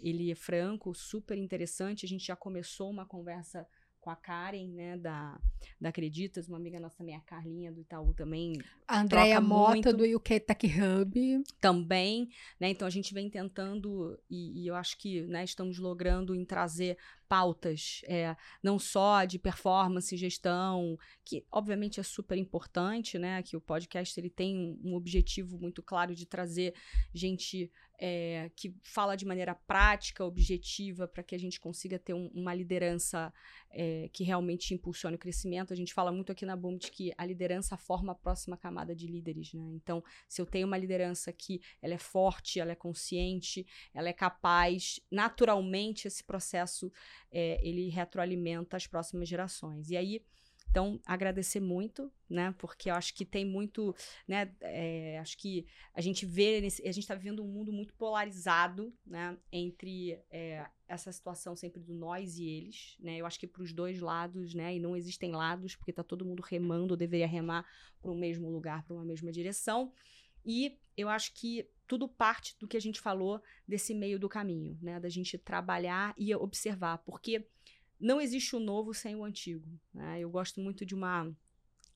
[0.00, 2.04] ele é franco, super interessante.
[2.04, 3.66] A gente já começou uma conversa
[4.04, 5.40] com a Karen, né, da,
[5.80, 8.52] da Acreditas, uma amiga nossa também, a Carlinha do Itaú também.
[8.86, 11.42] A Andréia Mota do UK Tech Hub.
[11.58, 12.28] Também,
[12.60, 16.44] né, então a gente vem tentando, e, e eu acho que, né, estamos logrando em
[16.44, 16.98] trazer
[17.34, 23.60] pautas, é, não só de performance gestão, que obviamente é super importante, né, que o
[23.60, 26.72] podcast ele tem um objetivo muito claro de trazer
[27.12, 32.30] gente é, que fala de maneira prática, objetiva, para que a gente consiga ter um,
[32.34, 33.32] uma liderança
[33.70, 35.72] é, que realmente impulsione o crescimento.
[35.72, 39.06] A gente fala muito aqui na Bumit que a liderança forma a próxima camada de
[39.06, 39.64] líderes, né?
[39.74, 44.12] Então, se eu tenho uma liderança que ela é forte, ela é consciente, ela é
[44.12, 46.92] capaz, naturalmente esse processo
[47.34, 49.90] é, ele retroalimenta as próximas gerações.
[49.90, 50.22] E aí
[50.74, 52.52] então, agradecer muito, né?
[52.58, 53.94] Porque eu acho que tem muito,
[54.26, 54.52] né?
[54.60, 58.92] É, acho que a gente vê, nesse, a gente está vivendo um mundo muito polarizado,
[59.06, 59.38] né?
[59.52, 63.18] Entre é, essa situação sempre do nós e eles, né?
[63.18, 64.74] Eu acho que para os dois lados, né?
[64.74, 67.64] E não existem lados, porque está todo mundo remando, ou deveria remar
[68.02, 69.92] para o mesmo lugar, para uma mesma direção.
[70.44, 74.78] E eu acho que tudo parte do que a gente falou desse meio do caminho,
[74.80, 74.98] né?
[74.98, 77.46] Da gente trabalhar e observar, porque
[78.00, 79.68] não existe o novo sem o antigo.
[79.92, 80.20] Né?
[80.20, 81.34] Eu gosto muito de uma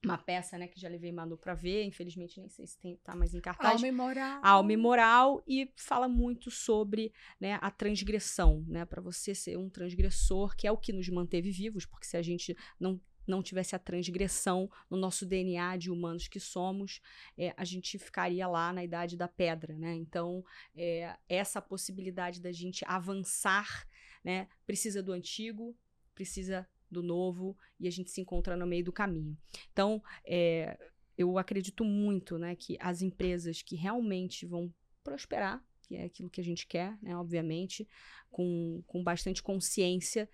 [0.05, 3.17] uma peça, né, que já levei Manu para ver, infelizmente nem sei se tem, tá
[3.17, 3.75] mais em cartaz.
[3.75, 4.41] Alma e moral.
[4.45, 9.69] Alma e moral e fala muito sobre, né, a transgressão, né, para você ser um
[9.69, 13.01] transgressor, que é o que nos manteve vivos, porque se a gente não
[13.31, 17.01] não tivesse a transgressão no nosso DNA de humanos que somos,
[17.37, 19.95] é, a gente ficaria lá na idade da pedra, né?
[19.95, 20.45] Então,
[20.75, 23.87] é, essa possibilidade da gente avançar,
[24.25, 25.77] né, precisa do antigo,
[26.15, 29.37] precisa do novo e a gente se encontra no meio do caminho.
[29.73, 30.79] Então, é,
[31.17, 34.73] eu acredito muito né, que as empresas que realmente vão
[35.03, 37.87] prosperar, que é aquilo que a gente quer, né, obviamente,
[38.31, 40.29] com, com bastante consciência,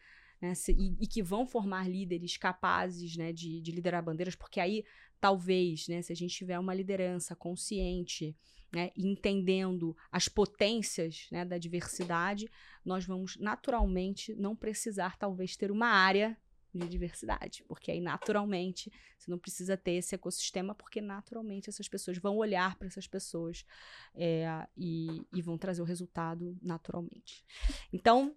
[0.45, 4.61] né, se, e, e, que vão formar líderes capazes né, de, de liderar bandeiras, porque
[4.61, 4.85] aí
[5.19, 8.37] talvez, né, se a gente tiver uma liderança consciente,
[8.71, 12.51] né, entendendo as potências né, da diversidade,
[12.85, 16.37] nós vamos naturalmente não precisar, talvez, ter uma área
[16.75, 22.19] de diversidade, porque aí naturalmente você não precisa ter esse ecossistema, porque naturalmente essas pessoas
[22.19, 23.65] vão olhar para essas pessoas
[24.15, 27.45] é, e, e vão trazer o resultado naturalmente.
[27.93, 28.35] Então,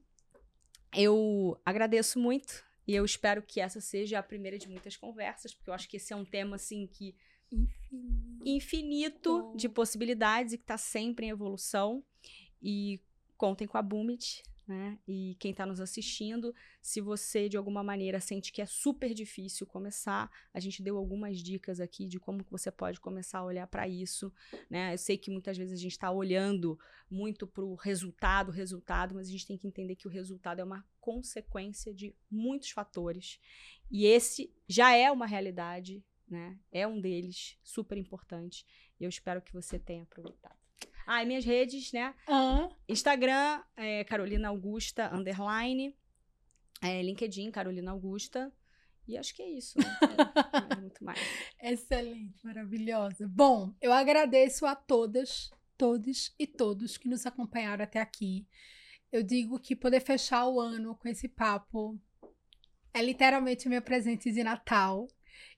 [0.97, 5.69] eu agradeço muito e eu espero que essa seja a primeira de muitas conversas, porque
[5.69, 7.15] eu acho que esse é um tema assim que
[7.51, 12.03] infinito, infinito de possibilidades e que está sempre em evolução.
[12.59, 12.99] E
[13.37, 14.99] contem com a Boomit, né?
[15.07, 19.65] E quem está nos assistindo, se você de alguma maneira sente que é super difícil
[19.65, 23.87] começar, a gente deu algumas dicas aqui de como você pode começar a olhar para
[23.87, 24.31] isso,
[24.69, 24.93] né?
[24.93, 26.77] Eu sei que muitas vezes a gente está olhando
[27.09, 30.63] muito para o resultado, resultado, mas a gente tem que entender que o resultado é
[30.63, 33.39] uma consequência de muitos fatores
[33.89, 36.59] e esse já é uma realidade, né?
[36.71, 38.65] É um deles, super importante.
[38.99, 40.66] E eu espero que você tenha aproveitado.
[41.07, 42.13] Ah, e minhas redes, né?
[42.27, 42.69] Uhum.
[42.89, 45.95] Instagram, é Carolina Augusta, underline.
[46.81, 48.51] É, LinkedIn, Carolina Augusta.
[49.07, 49.79] E acho que é isso.
[49.79, 49.85] Né?
[50.69, 51.17] É muito mais.
[51.61, 53.25] Excelente, maravilhosa.
[53.25, 58.45] Bom, eu agradeço a todas, todos e todos que nos acompanharam até aqui.
[59.09, 61.97] Eu digo que poder fechar o ano com esse papo
[62.93, 65.07] é literalmente meu presente de Natal.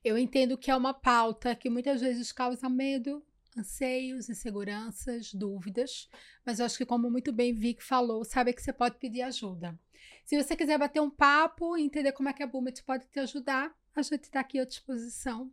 [0.04, 3.26] Eu entendo que é uma pauta que muitas vezes causa medo,
[3.60, 6.10] anseios, inseguranças, dúvidas,
[6.45, 9.77] mas eu acho que, como muito bem Vic falou, sabe que você pode pedir ajuda.
[10.26, 13.19] Se você quiser bater um papo e entender como é que a Boomet pode te
[13.19, 15.52] ajudar, a gente está aqui à disposição.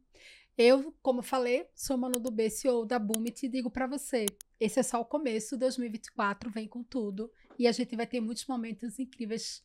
[0.57, 4.25] Eu, como falei, sou Manu do B, CEO da Boomet e digo para você,
[4.59, 8.47] esse é só o começo, 2024 vem com tudo e a gente vai ter muitos
[8.47, 9.63] momentos incríveis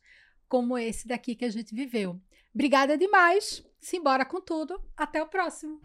[0.48, 2.20] como esse daqui que a gente viveu.
[2.54, 5.80] Obrigada demais, simbora com tudo, até o próximo!